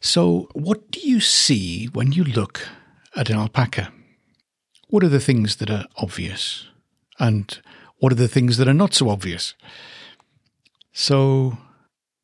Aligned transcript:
So, 0.00 0.48
what 0.52 0.90
do 0.90 1.00
you 1.00 1.20
see 1.20 1.86
when 1.86 2.12
you 2.12 2.24
look 2.24 2.68
at 3.14 3.30
an 3.30 3.36
alpaca? 3.36 3.92
What 4.88 5.02
are 5.02 5.08
the 5.08 5.20
things 5.20 5.56
that 5.56 5.70
are 5.70 5.86
obvious? 5.96 6.66
And 7.18 7.58
what 7.98 8.12
are 8.12 8.16
the 8.16 8.28
things 8.28 8.56
that 8.58 8.68
are 8.68 8.74
not 8.74 8.94
so 8.94 9.08
obvious? 9.08 9.54
So, 10.92 11.58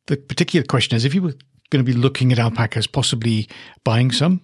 the 0.06 0.16
particular 0.16 0.64
question 0.64 0.96
is 0.96 1.04
if 1.04 1.14
you 1.14 1.22
were 1.22 1.34
going 1.70 1.84
to 1.84 1.92
be 1.92 1.98
looking 1.98 2.32
at 2.32 2.38
alpacas, 2.38 2.86
possibly 2.86 3.48
buying 3.84 4.12
some, 4.12 4.42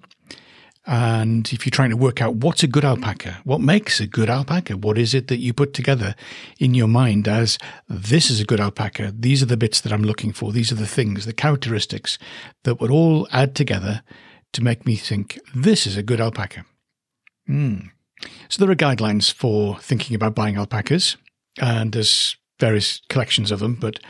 and 0.89 1.53
if 1.53 1.67
you're 1.67 1.71
trying 1.71 1.91
to 1.91 1.99
work 1.99 2.23
out 2.23 2.37
what's 2.37 2.63
a 2.63 2.67
good 2.67 2.85
alpaca, 2.85 3.43
what 3.45 3.61
makes 3.61 4.01
a 4.01 4.07
good 4.07 4.31
alpaca, 4.31 4.75
what 4.75 4.97
is 4.97 5.13
it 5.13 5.29
that 5.29 5.37
you 5.37 5.53
put 5.53 5.75
together 5.75 6.15
in 6.59 6.73
your 6.73 6.89
mind 6.89 7.29
as 7.29 7.59
this 7.91 8.31
is 8.31 8.41
a 8.41 8.45
good 8.47 8.59
alpaca, 8.59 9.13
these 9.15 9.43
are 9.43 9.47
the 9.47 9.59
bits 9.59 9.83
that 9.83 9.93
I'm 9.93 10.03
looking 10.03 10.33
for, 10.33 10.51
these 10.51 10.73
are 10.73 10.77
the 10.77 10.87
things, 10.87 11.27
the 11.27 11.35
characteristics 11.35 12.19
that 12.65 12.81
would 12.81 12.91
all 12.91 13.29
add 13.33 13.55
together 13.55 14.03
to 14.55 14.65
make 14.65 14.87
me 14.87 14.97
think 14.97 15.39
this 15.55 15.87
is 15.87 15.99
a 15.99 16.03
good 16.03 16.23
alpaca. 16.23 16.65
Mm. 17.47 17.91
So 18.49 18.65
there 18.65 18.73
are 18.73 18.75
guidelines 18.75 19.31
for 19.31 19.79
thinking 19.81 20.17
about 20.17 20.35
buying 20.35 20.57
alpacas, 20.57 21.19
and 21.61 21.93
there's 21.93 22.39
various 22.59 23.03
collections 23.11 23.51
of 23.51 23.61
them, 23.61 23.75
but 23.75 24.01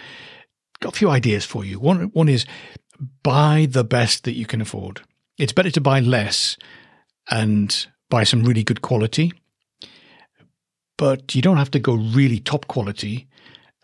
got 0.78 0.94
a 0.94 0.96
few 0.96 1.10
ideas 1.10 1.44
for 1.44 1.64
you. 1.64 1.80
One, 1.80 2.04
one 2.12 2.28
is 2.28 2.46
buy 3.24 3.66
the 3.68 3.82
best 3.82 4.22
that 4.24 4.34
you 4.34 4.46
can 4.46 4.60
afford. 4.60 5.00
It's 5.38 5.52
better 5.52 5.70
to 5.70 5.80
buy 5.80 6.00
less 6.00 6.56
and 7.30 7.86
buy 8.10 8.24
some 8.24 8.44
really 8.44 8.64
good 8.64 8.82
quality, 8.82 9.32
but 10.96 11.34
you 11.34 11.42
don't 11.42 11.58
have 11.58 11.70
to 11.72 11.78
go 11.78 11.94
really 11.94 12.40
top 12.40 12.66
quality 12.66 13.28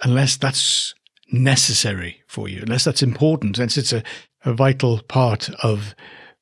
unless 0.03 0.37
that's 0.37 0.95
necessary 1.31 2.23
for 2.27 2.49
you, 2.49 2.63
unless 2.63 2.85
that's 2.85 3.03
important, 3.03 3.57
since 3.57 3.79
it's 3.79 3.93
a, 3.93 4.03
a 4.45 4.53
vital 4.53 5.01
part 5.03 5.51
of 5.63 5.95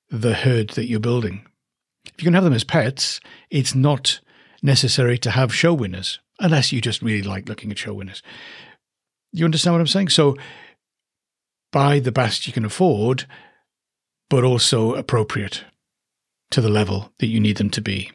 the 0.09 0.35
herd 0.35 0.71
that 0.71 0.87
you're 0.87 1.01
building. 1.01 1.45
If 2.07 2.15
you 2.19 2.25
can 2.25 2.35
have 2.35 2.45
them 2.45 2.53
as 2.53 2.65
pets, 2.65 3.21
it's 3.51 3.75
not 3.75 4.21
necessary 4.63 5.19
to 5.19 5.31
have 5.31 5.55
show 5.55 5.75
winners, 5.75 6.21
unless 6.41 6.73
you 6.73 6.81
just 6.81 7.03
really 7.03 7.23
like 7.23 7.49
looking 7.49 7.71
at 7.71 7.79
show 7.79 7.95
winners. 7.95 8.23
You 9.33 9.45
understand 9.45 9.75
what 9.75 9.81
I'm 9.81 9.87
saying? 9.87 10.09
So 10.09 10.37
buy 11.71 12.01
the 12.01 12.13
best 12.13 12.47
you 12.47 12.53
can 12.53 12.65
afford 12.65 13.27
but 14.33 14.45
also 14.45 14.95
appropriate 14.95 15.63
to 16.51 16.63
the 16.63 16.71
level 16.71 17.13
that 17.19 17.27
you 17.27 17.39
need 17.39 17.59
them 17.59 17.69
to 17.69 17.83
be. 17.83 18.11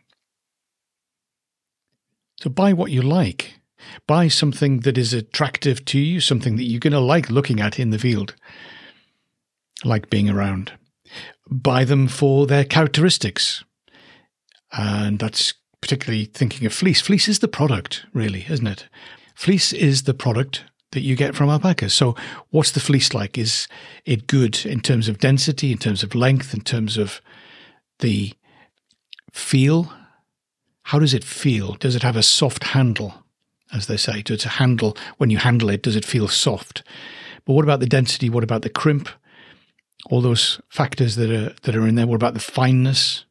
So 2.41 2.49
buy 2.49 2.73
what 2.73 2.89
you 2.89 3.03
like. 3.03 3.59
Buy 4.07 4.27
something 4.27 4.79
that 4.79 4.97
is 4.97 5.13
attractive 5.13 5.85
to 5.85 5.99
you, 5.99 6.19
something 6.19 6.55
that 6.55 6.63
you're 6.63 6.79
going 6.79 6.93
to 6.93 6.99
like 6.99 7.29
looking 7.29 7.59
at 7.59 7.77
in 7.77 7.91
the 7.91 7.99
field, 7.99 8.33
like 9.85 10.09
being 10.09 10.27
around. 10.27 10.71
Buy 11.51 11.83
them 11.83 12.07
for 12.07 12.47
their 12.47 12.65
characteristics. 12.65 13.63
And 14.71 15.19
that's 15.19 15.53
particularly 15.81 16.25
thinking 16.25 16.65
of 16.65 16.73
fleece. 16.73 16.99
Fleece 16.99 17.27
is 17.27 17.37
the 17.37 17.47
product, 17.47 18.07
really, 18.11 18.47
isn't 18.49 18.65
it? 18.65 18.87
Fleece 19.35 19.71
is 19.71 20.01
the 20.05 20.15
product 20.15 20.63
that 20.91 21.01
you 21.01 21.15
get 21.15 21.35
from 21.35 21.49
alpacas. 21.49 21.93
So, 21.93 22.15
what's 22.49 22.71
the 22.71 22.79
fleece 22.79 23.13
like? 23.13 23.37
Is 23.37 23.67
it 24.05 24.27
good 24.27 24.65
in 24.65 24.81
terms 24.81 25.07
of 25.07 25.19
density, 25.19 25.71
in 25.71 25.77
terms 25.77 26.03
of 26.03 26.15
length, 26.15 26.53
in 26.53 26.61
terms 26.61 26.97
of 26.97 27.21
the 27.99 28.33
feel? 29.31 29.91
How 30.83 30.99
does 30.99 31.13
it 31.13 31.23
feel? 31.23 31.73
Does 31.73 31.95
it 31.95 32.03
have 32.03 32.15
a 32.15 32.23
soft 32.23 32.63
handle, 32.65 33.25
as 33.73 33.87
they 33.87 33.97
say? 33.97 34.21
Does 34.21 34.45
it 34.45 34.51
handle, 34.53 34.95
when 35.17 35.29
you 35.29 35.37
handle 35.37 35.69
it, 35.69 35.83
does 35.83 35.97
it 35.97 36.05
feel 36.05 36.29
soft? 36.29 36.83
But 37.45 37.53
what 37.53 37.65
about 37.65 37.81
the 37.81 37.85
density? 37.85 38.29
What 38.29 38.43
about 38.43 38.61
the 38.61 38.69
crimp? 38.69 39.09
All 40.09 40.21
those 40.21 40.61
factors 40.69 41.15
that 41.17 41.29
are 41.29 41.53
that 41.63 41.75
are 41.75 41.87
in 41.87 41.95
there. 41.95 42.07
What 42.07 42.15
about 42.15 42.33
the 42.33 42.39
fineness? 42.39 43.25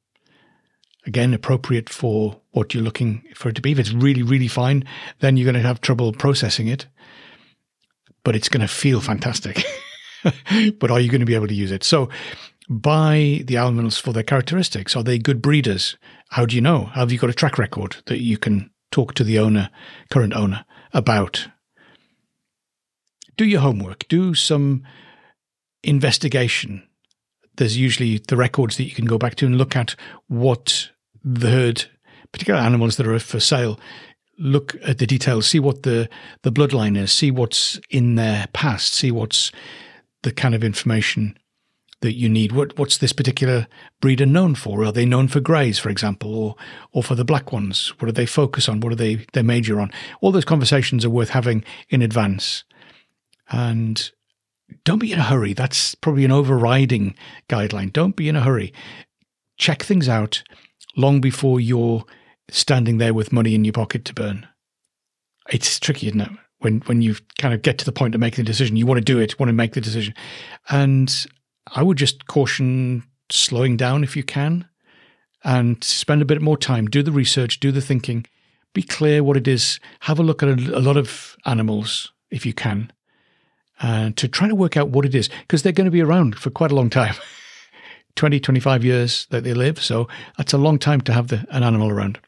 Again, 1.07 1.33
appropriate 1.33 1.89
for 1.89 2.41
what 2.51 2.75
you're 2.75 2.83
looking 2.83 3.23
for 3.35 3.49
it 3.49 3.55
to 3.55 3.63
be. 3.63 3.71
If 3.71 3.79
it's 3.79 3.93
really, 3.93 4.25
really 4.25 4.49
fine, 4.49 4.85
then 5.21 5.37
you're 5.37 5.51
going 5.51 5.63
to 5.63 5.67
have 5.67 5.81
trouble 5.81 6.13
processing 6.13 6.67
it 6.67 6.87
but 8.27 8.35
it's 8.35 8.49
going 8.49 8.61
to 8.61 8.67
feel 8.67 9.01
fantastic. 9.01 9.65
but 10.81 10.91
are 10.91 10.99
you 10.99 11.09
going 11.09 11.21
to 11.21 11.25
be 11.27 11.37
able 11.37 11.47
to 11.47 11.55
use 11.55 11.71
it? 11.71 11.85
So 11.85 12.09
buy 12.69 13.43
the 13.45 13.57
animals 13.57 13.99
for 13.99 14.13
their 14.13 14.25
characteristics. 14.25 14.97
Are 14.97 15.05
they 15.05 15.17
good 15.17 15.41
breeders? 15.41 15.97
How 16.31 16.45
do 16.45 16.57
you 16.57 16.61
know? 16.61 16.87
Have 16.87 17.13
you 17.13 17.19
got 17.19 17.31
a 17.31 17.35
track 17.35 17.57
record 17.57 17.99
that 18.07 18.21
you 18.21 18.37
can 18.37 18.69
talk 18.91 19.15
to 19.15 19.23
the 19.23 19.39
owner, 19.39 19.71
current 20.11 20.35
owner, 20.35 20.65
about? 20.93 21.47
Do 23.37 23.45
your 23.45 23.61
homework. 23.61 24.09
Do 24.09 24.35
some 24.35 24.83
investigation. 25.85 26.83
There's 27.59 27.77
usually 27.77 28.19
the 28.27 28.37
records 28.37 28.77
that 28.77 28.87
you 28.87 28.95
can 28.97 29.05
go 29.05 29.19
back 29.19 29.37
to 29.37 29.47
and 29.47 29.57
look 29.57 29.77
at 29.77 29.95
what 30.27 30.91
the 31.23 31.49
herd, 31.49 31.85
particular 32.33 32.59
animals 32.59 32.97
that 32.97 33.07
are 33.07 33.21
for 33.21 33.39
sale, 33.39 33.79
look 34.39 34.77
at 34.83 34.99
the 34.99 35.07
details, 35.07 35.47
see 35.47 35.61
what 35.61 35.83
the, 35.83 36.09
the 36.43 36.53
bloodline 36.53 36.97
is, 36.97 37.13
see 37.13 37.31
what's 37.31 37.81
in 37.91 38.17
their 38.17 38.47
past, 38.53 38.95
see 38.95 39.11
what's 39.11 39.53
the 40.23 40.33
kind 40.33 40.55
of 40.55 40.65
information 40.65 41.39
that 42.01 42.15
you 42.15 42.29
need. 42.29 42.53
What 42.53 42.79
what's 42.79 42.99
this 42.99 43.13
particular 43.13 43.67
breeder 44.01 44.27
known 44.27 44.55
for? 44.55 44.85
Are 44.85 44.93
they 44.93 45.07
known 45.07 45.29
for 45.29 45.41
greys, 45.41 45.79
for 45.79 45.89
example, 45.89 46.35
or 46.35 46.55
or 46.93 47.03
for 47.03 47.15
the 47.15 47.25
black 47.25 47.53
ones? 47.53 47.93
What 47.99 48.07
do 48.07 48.13
they 48.13 48.27
focus 48.27 48.69
on? 48.69 48.81
What 48.81 48.91
do 48.91 48.97
they 48.97 49.27
they 49.33 49.43
major 49.43 49.81
on? 49.81 49.91
All 50.21 50.33
those 50.33 50.45
conversations 50.45 51.05
are 51.05 51.11
worth 51.11 51.31
having 51.31 51.65
in 51.89 52.03
advance. 52.03 52.65
And 53.49 54.11
don't 54.85 54.99
be 54.99 55.13
in 55.13 55.19
a 55.19 55.25
hurry. 55.25 55.53
That's 55.53 55.95
probably 55.95 56.25
an 56.25 56.33
overriding 56.33 57.15
guideline. 57.49 57.93
Don't 57.93 58.17
be 58.17 58.29
in 58.29 58.37
a 58.37 58.43
hurry. 58.43 58.73
Check 59.57 59.83
things 59.83 60.09
out 60.09 60.43
long 60.97 61.21
before 61.21 61.61
you're 61.61 62.05
standing 62.51 62.99
there 62.99 63.15
with 63.15 63.33
money 63.33 63.55
in 63.55 63.65
your 63.65 63.73
pocket 63.73 64.05
to 64.07 64.15
burn. 64.15 64.47
It's 65.51 65.79
tricky, 65.79 66.09
isn't 66.09 66.21
it? 66.21 66.31
When 66.59 66.81
when 66.87 67.03
you 67.03 67.17
kind 67.39 67.55
of 67.55 67.63
get 67.63 67.79
to 67.79 67.85
the 67.85 67.93
point 67.93 68.15
of 68.15 68.21
making 68.21 68.45
the 68.45 68.51
decision, 68.51 68.77
you 68.77 68.87
want 68.87 68.99
to 68.99 69.05
do 69.05 69.19
it, 69.19 69.39
want 69.39 69.49
to 69.49 69.55
make 69.55 69.75
the 69.75 69.81
decision. 69.81 70.15
And 70.71 71.27
I 71.75 71.83
would 71.83 71.99
just 71.99 72.27
caution 72.27 73.05
slowing 73.31 73.77
down 73.77 74.05
if 74.05 74.17
you 74.17 74.23
can 74.23 74.67
and 75.45 75.83
spend 75.83 76.23
a 76.23 76.27
bit 76.27 76.41
more 76.41 76.57
time, 76.57 76.87
do 76.87 77.03
the 77.03 77.13
research, 77.13 77.61
do 77.61 77.71
the 77.71 77.81
thinking, 77.81 78.27
be 78.73 78.83
clear 78.83 79.23
what 79.23 79.37
it 79.37 79.47
is, 79.47 79.79
have 80.01 80.19
a 80.19 80.23
look 80.23 80.43
at 80.43 80.49
a, 80.49 80.79
a 80.79 80.81
lot 80.81 80.97
of 80.97 81.37
animals 81.45 82.13
if 82.31 82.45
you 82.45 82.53
can, 82.53 82.93
and 83.81 84.17
to 84.17 84.27
try 84.27 84.49
to 84.49 84.55
work 84.55 84.77
out 84.77 84.89
what 84.89 85.05
it 85.05 85.15
is, 85.15 85.29
because 85.43 85.63
they're 85.63 85.73
going 85.73 85.85
to 85.85 85.91
be 85.91 86.03
around 86.03 86.39
for 86.39 86.51
quite 86.51 86.73
a 86.73 86.75
long 86.75 86.91
time 86.91 87.15
20, 88.17 88.41
25 88.41 88.85
years 88.85 89.27
that 89.31 89.45
they 89.45 89.55
live. 89.55 89.83
So 89.83 90.09
that's 90.37 90.53
a 90.53 90.59
long 90.59 90.79
time 90.79 91.01
to 91.03 91.13
have 91.13 91.29
the, 91.29 91.47
an 91.51 91.63
animal 91.63 91.91
around. 91.91 92.19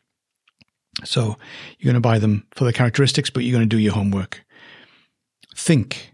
So 1.04 1.36
you're 1.78 1.92
going 1.92 1.94
to 1.94 2.08
buy 2.08 2.18
them 2.18 2.46
for 2.54 2.64
the 2.64 2.72
characteristics, 2.72 3.30
but 3.30 3.44
you're 3.44 3.56
going 3.56 3.68
to 3.68 3.76
do 3.76 3.80
your 3.80 3.92
homework. 3.92 4.44
Think, 5.54 6.12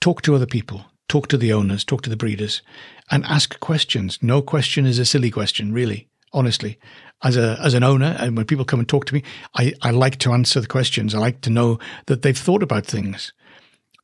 talk 0.00 0.22
to 0.22 0.34
other 0.34 0.46
people, 0.46 0.86
talk 1.08 1.28
to 1.28 1.36
the 1.36 1.52
owners, 1.52 1.84
talk 1.84 2.02
to 2.02 2.10
the 2.10 2.16
breeders, 2.16 2.62
and 3.10 3.24
ask 3.24 3.58
questions. 3.60 4.18
No 4.22 4.42
question 4.42 4.86
is 4.86 4.98
a 4.98 5.04
silly 5.04 5.30
question, 5.30 5.72
really, 5.72 6.08
honestly. 6.32 6.78
As 7.22 7.36
a 7.36 7.58
as 7.60 7.74
an 7.74 7.82
owner, 7.82 8.16
and 8.20 8.36
when 8.36 8.46
people 8.46 8.64
come 8.64 8.78
and 8.78 8.88
talk 8.88 9.04
to 9.06 9.14
me, 9.14 9.24
I, 9.56 9.74
I 9.82 9.90
like 9.90 10.18
to 10.18 10.32
answer 10.32 10.60
the 10.60 10.68
questions. 10.68 11.14
I 11.14 11.18
like 11.18 11.40
to 11.40 11.50
know 11.50 11.80
that 12.06 12.22
they've 12.22 12.38
thought 12.38 12.62
about 12.62 12.86
things, 12.86 13.32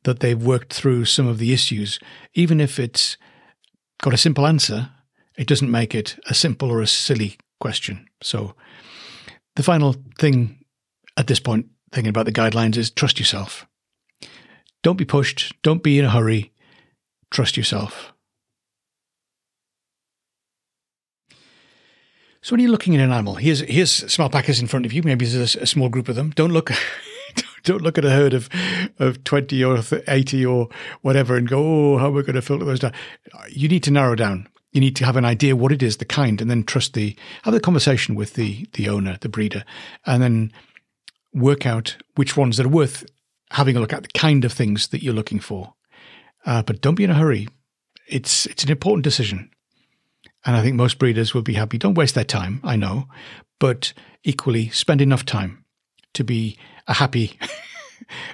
that 0.03 0.19
they've 0.19 0.41
worked 0.41 0.73
through 0.73 1.05
some 1.05 1.25
of 1.25 1.37
the 1.37 1.53
issues, 1.53 1.97
even 2.33 2.59
if 2.59 2.77
it's 2.77 3.15
got 4.01 4.13
a 4.13 4.17
simple 4.17 4.45
answer. 4.45 4.89
It 5.37 5.47
doesn't 5.47 5.71
make 5.71 5.95
it 5.95 6.17
a 6.27 6.33
simple 6.33 6.69
or 6.69 6.81
a 6.81 6.87
silly 6.87 7.37
question. 7.59 8.07
So 8.21 8.55
the 9.55 9.63
final 9.63 9.95
thing 10.19 10.63
at 11.17 11.27
this 11.27 11.39
point, 11.39 11.67
thinking 11.91 12.09
about 12.09 12.25
the 12.25 12.31
guidelines, 12.31 12.77
is 12.77 12.91
trust 12.91 13.19
yourself. 13.19 13.65
Don't 14.83 14.97
be 14.97 15.05
pushed. 15.05 15.53
Don't 15.63 15.81
be 15.81 15.97
in 15.97 16.05
a 16.05 16.11
hurry. 16.11 16.51
Trust 17.31 17.57
yourself. 17.57 18.13
So 22.41 22.53
when 22.53 22.59
you're 22.59 22.69
looking 22.69 22.95
at 22.95 23.01
an 23.01 23.11
animal, 23.11 23.35
here's 23.35 23.61
here's 23.61 23.89
small 23.91 24.29
packers 24.29 24.59
in 24.59 24.67
front 24.67 24.85
of 24.85 24.93
you. 24.93 25.01
Maybe 25.01 25.25
there's 25.25 25.55
a, 25.55 25.61
a 25.61 25.65
small 25.65 25.89
group 25.89 26.07
of 26.07 26.15
them. 26.15 26.29
Don't 26.35 26.51
look, 26.51 26.69
don't 27.63 27.81
look 27.81 27.97
at 27.97 28.05
a 28.05 28.11
herd 28.11 28.35
of 28.35 28.49
of 28.99 29.23
twenty 29.23 29.63
or 29.63 29.81
eighty 30.07 30.45
or 30.45 30.69
whatever 31.01 31.37
and 31.37 31.49
go, 31.49 31.57
oh, 31.57 31.97
how 31.97 32.09
am 32.09 32.17
I 32.17 32.21
going 32.21 32.35
to 32.35 32.43
filter 32.43 32.63
those 32.63 32.79
down? 32.79 32.93
You 33.49 33.67
need 33.67 33.81
to 33.85 33.91
narrow 33.91 34.13
down. 34.13 34.47
You 34.75 34.81
need 34.81 34.95
to 34.97 35.05
have 35.05 35.15
an 35.15 35.23
idea 35.23 35.55
what 35.55 35.71
it 35.71 35.81
is, 35.81 35.97
the 35.97 36.05
kind, 36.05 36.41
and 36.41 36.51
then 36.51 36.63
trust 36.65 36.93
the 36.93 37.15
have 37.43 37.53
the 37.53 37.61
conversation 37.61 38.13
with 38.13 38.33
the 38.33 38.67
the 38.73 38.89
owner, 38.89 39.17
the 39.21 39.29
breeder, 39.29 39.63
and 40.05 40.21
then 40.21 40.51
work 41.33 41.65
out 41.65 41.95
which 42.15 42.35
ones 42.35 42.57
that 42.57 42.65
are 42.65 42.69
worth 42.69 43.05
having 43.51 43.77
a 43.77 43.79
look 43.79 43.93
at, 43.93 44.03
the 44.03 44.09
kind 44.09 44.43
of 44.43 44.51
things 44.51 44.89
that 44.89 45.01
you're 45.01 45.13
looking 45.13 45.39
for. 45.39 45.73
Uh, 46.45 46.61
but 46.61 46.81
don't 46.81 46.95
be 46.95 47.05
in 47.05 47.09
a 47.09 47.15
hurry. 47.15 47.47
It's 48.05 48.45
it's 48.47 48.65
an 48.65 48.69
important 48.69 49.05
decision, 49.05 49.49
and 50.45 50.57
I 50.57 50.61
think 50.61 50.75
most 50.75 50.99
breeders 50.99 51.33
will 51.33 51.41
be 51.41 51.53
happy. 51.53 51.77
Don't 51.77 51.97
waste 51.97 52.15
their 52.15 52.25
time. 52.25 52.59
I 52.61 52.75
know, 52.75 53.07
but 53.59 53.93
equally 54.25 54.69
spend 54.69 54.99
enough 54.99 55.23
time 55.23 55.63
to 56.15 56.25
be 56.25 56.57
a 56.85 56.95
happy 56.95 57.39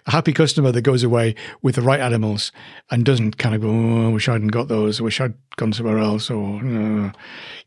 a 0.06 0.12
happy 0.12 0.34
customer 0.34 0.72
that 0.72 0.82
goes 0.82 1.04
away 1.04 1.36
with 1.62 1.76
the 1.76 1.82
right 1.82 2.00
animals 2.00 2.52
and 2.90 3.06
doesn't 3.06 3.38
kind 3.38 3.56
of 3.56 3.62
go, 3.62 3.70
oh, 3.70 4.08
I 4.08 4.10
wish 4.10 4.28
I 4.28 4.34
hadn't 4.34 4.50
got 4.50 4.68
those, 4.68 5.00
I 5.00 5.04
wish 5.04 5.22
I'd 5.22 5.34
gone 5.58 5.74
somewhere 5.74 6.00
else, 6.00 6.30
or 6.30 6.58
uh, 6.58 7.12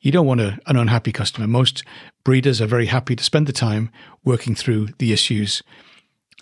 you 0.01 0.13
don't 0.13 0.27
want 0.27 0.41
a, 0.41 0.59
an 0.67 0.77
unhappy 0.77 1.13
customer. 1.13 1.47
Most 1.47 1.85
breeders 2.25 2.61
are 2.61 2.67
very 2.67 2.87
happy 2.87 3.17
to 3.17 3.25
spend 3.25 3.47
the 3.47 3.53
time 3.53 3.91
working 4.25 4.55
through 4.55 4.89
the 4.99 5.13
issues 5.13 5.63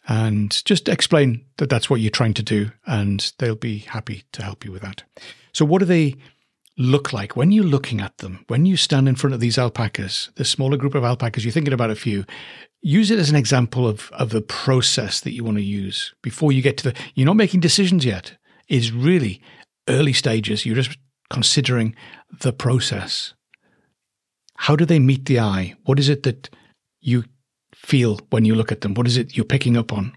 and 0.08 0.64
just 0.64 0.88
explain 0.88 1.44
that 1.58 1.70
that's 1.70 1.88
what 1.88 2.00
you're 2.00 2.10
trying 2.10 2.34
to 2.34 2.42
do, 2.42 2.70
and 2.86 3.32
they'll 3.38 3.54
be 3.54 3.78
happy 3.78 4.24
to 4.32 4.42
help 4.42 4.64
you 4.64 4.72
with 4.72 4.82
that. 4.82 5.04
So, 5.52 5.64
what 5.64 5.80
are 5.82 5.86
they 5.86 6.16
look 6.82 7.12
like 7.12 7.36
when 7.36 7.52
you're 7.52 7.64
looking 7.64 8.00
at 8.00 8.18
them? 8.18 8.44
When 8.48 8.66
you 8.66 8.76
stand 8.76 9.08
in 9.08 9.14
front 9.14 9.34
of 9.34 9.40
these 9.40 9.58
alpacas, 9.58 10.30
the 10.34 10.44
smaller 10.44 10.76
group 10.76 10.94
of 10.94 11.04
alpacas, 11.04 11.44
you're 11.44 11.52
thinking 11.52 11.72
about 11.72 11.90
a 11.90 11.96
few, 11.96 12.24
use 12.82 13.10
it 13.10 13.18
as 13.18 13.30
an 13.30 13.36
example 13.36 13.86
of, 13.86 14.10
of 14.12 14.30
the 14.30 14.42
process 14.42 15.20
that 15.20 15.32
you 15.32 15.44
want 15.44 15.56
to 15.56 15.62
use 15.62 16.14
before 16.22 16.52
you 16.52 16.62
get 16.62 16.76
to 16.78 16.90
the 16.90 16.98
you're 17.14 17.26
not 17.26 17.36
making 17.36 17.60
decisions 17.60 18.04
yet. 18.04 18.36
It's 18.68 18.90
really 18.90 19.40
early 19.88 20.12
stages. 20.12 20.66
You're 20.66 20.76
just 20.76 20.98
considering 21.30 21.94
the 22.40 22.52
process. 22.52 23.34
How 24.56 24.76
do 24.76 24.84
they 24.84 24.98
meet 24.98 25.26
the 25.26 25.40
eye? 25.40 25.74
What 25.84 25.98
is 25.98 26.08
it 26.08 26.22
that 26.24 26.50
you 27.00 27.24
feel 27.74 28.20
when 28.30 28.44
you 28.44 28.54
look 28.54 28.70
at 28.70 28.82
them? 28.82 28.94
What 28.94 29.06
is 29.06 29.16
it 29.16 29.36
you're 29.36 29.44
picking 29.44 29.76
up 29.76 29.92
on 29.92 30.12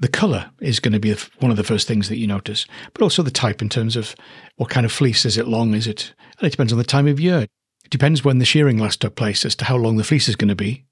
the 0.00 0.08
color 0.08 0.50
is 0.60 0.80
going 0.80 0.92
to 0.92 0.98
be 0.98 1.14
one 1.38 1.50
of 1.50 1.56
the 1.56 1.64
first 1.64 1.86
things 1.86 2.08
that 2.08 2.18
you 2.18 2.26
notice 2.26 2.66
but 2.92 3.02
also 3.02 3.22
the 3.22 3.30
type 3.30 3.62
in 3.62 3.68
terms 3.68 3.96
of 3.96 4.16
what 4.56 4.70
kind 4.70 4.84
of 4.84 4.92
fleece 4.92 5.24
is 5.24 5.38
it 5.38 5.46
long 5.46 5.74
is 5.74 5.86
it 5.86 6.14
and 6.38 6.46
it 6.46 6.50
depends 6.50 6.72
on 6.72 6.78
the 6.78 6.84
time 6.84 7.06
of 7.06 7.20
year 7.20 7.40
it 7.40 7.90
depends 7.90 8.24
when 8.24 8.38
the 8.38 8.44
shearing 8.44 8.78
last 8.78 9.00
took 9.00 9.14
place 9.14 9.44
as 9.44 9.54
to 9.54 9.64
how 9.64 9.76
long 9.76 9.96
the 9.96 10.04
fleece 10.04 10.28
is 10.28 10.36
going 10.36 10.48
to 10.48 10.56
be 10.56 10.84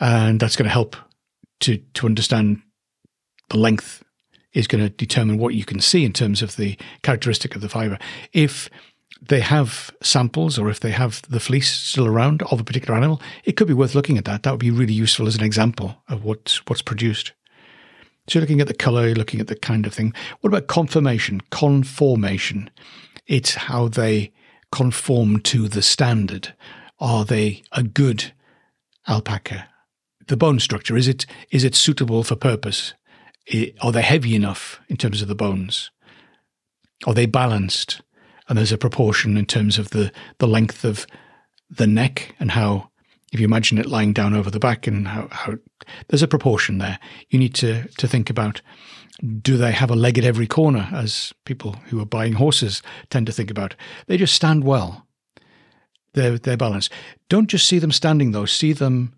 and 0.00 0.40
that's 0.40 0.56
going 0.56 0.66
to 0.66 0.72
help 0.72 0.96
to 1.60 1.78
to 1.94 2.06
understand 2.06 2.60
the 3.50 3.58
length 3.58 4.04
is 4.54 4.66
going 4.66 4.82
to 4.82 4.90
determine 4.90 5.38
what 5.38 5.54
you 5.54 5.64
can 5.64 5.80
see 5.80 6.04
in 6.04 6.12
terms 6.12 6.40
of 6.40 6.56
the 6.56 6.78
characteristic 7.02 7.54
of 7.54 7.60
the 7.60 7.68
fiber. 7.68 7.98
If 8.32 8.70
they 9.20 9.40
have 9.40 9.90
samples 10.02 10.58
or 10.58 10.70
if 10.70 10.80
they 10.80 10.92
have 10.92 11.22
the 11.28 11.40
fleece 11.40 11.70
still 11.70 12.06
around 12.06 12.42
of 12.44 12.60
a 12.60 12.64
particular 12.64 12.96
animal, 12.96 13.20
it 13.44 13.56
could 13.56 13.66
be 13.66 13.74
worth 13.74 13.94
looking 13.94 14.16
at 14.16 14.24
that. 14.24 14.42
That 14.42 14.52
would 14.52 14.60
be 14.60 14.70
really 14.70 14.92
useful 14.92 15.26
as 15.26 15.36
an 15.36 15.44
example 15.44 15.96
of 16.08 16.24
what's 16.24 16.64
what's 16.66 16.82
produced. 16.82 17.32
So 18.28 18.38
you're 18.38 18.42
looking 18.42 18.60
at 18.60 18.68
the 18.68 18.74
color, 18.74 19.06
you're 19.06 19.16
looking 19.16 19.40
at 19.40 19.48
the 19.48 19.56
kind 19.56 19.86
of 19.86 19.94
thing. 19.94 20.12
What 20.40 20.48
about 20.48 20.66
conformation? 20.66 21.42
Conformation. 21.50 22.70
It's 23.26 23.54
how 23.54 23.88
they 23.88 24.32
conform 24.72 25.40
to 25.40 25.68
the 25.68 25.82
standard. 25.82 26.54
Are 26.98 27.24
they 27.24 27.62
a 27.72 27.82
good 27.82 28.32
alpaca? 29.06 29.68
the 30.28 30.36
bone 30.36 30.58
structure 30.58 30.96
is 30.96 31.08
it 31.08 31.26
is 31.50 31.64
it 31.64 31.74
suitable 31.74 32.22
for 32.22 32.36
purpose? 32.36 32.94
are 33.82 33.92
they 33.92 34.00
heavy 34.00 34.34
enough 34.34 34.80
in 34.88 34.96
terms 34.96 35.20
of 35.20 35.28
the 35.28 35.34
bones? 35.34 35.90
Are 37.06 37.12
they 37.12 37.26
balanced? 37.26 38.00
And 38.48 38.56
there's 38.56 38.72
a 38.72 38.78
proportion 38.78 39.36
in 39.36 39.44
terms 39.44 39.78
of 39.78 39.90
the 39.90 40.12
the 40.38 40.46
length 40.46 40.84
of 40.84 41.06
the 41.68 41.86
neck 41.86 42.34
and 42.40 42.52
how 42.52 42.90
if 43.34 43.40
you 43.40 43.44
imagine 43.44 43.78
it 43.78 43.86
lying 43.86 44.12
down 44.12 44.32
over 44.32 44.48
the 44.48 44.60
back 44.60 44.86
and 44.86 45.08
how, 45.08 45.26
how 45.32 45.54
there's 46.08 46.22
a 46.22 46.28
proportion 46.28 46.78
there. 46.78 47.00
You 47.30 47.38
need 47.40 47.54
to 47.56 47.88
to 47.88 48.06
think 48.06 48.30
about 48.30 48.62
do 49.42 49.56
they 49.56 49.72
have 49.72 49.90
a 49.90 49.96
leg 49.96 50.18
at 50.18 50.24
every 50.24 50.46
corner, 50.46 50.88
as 50.92 51.32
people 51.44 51.76
who 51.86 52.00
are 52.00 52.06
buying 52.06 52.34
horses 52.34 52.82
tend 53.10 53.26
to 53.26 53.32
think 53.32 53.50
about? 53.50 53.74
They 54.06 54.16
just 54.16 54.34
stand 54.34 54.62
well. 54.62 55.06
They're 56.12 56.38
they're 56.38 56.56
balanced. 56.56 56.92
Don't 57.28 57.48
just 57.48 57.66
see 57.66 57.80
them 57.80 57.90
standing 57.90 58.30
though. 58.30 58.46
See 58.46 58.72
them 58.72 59.14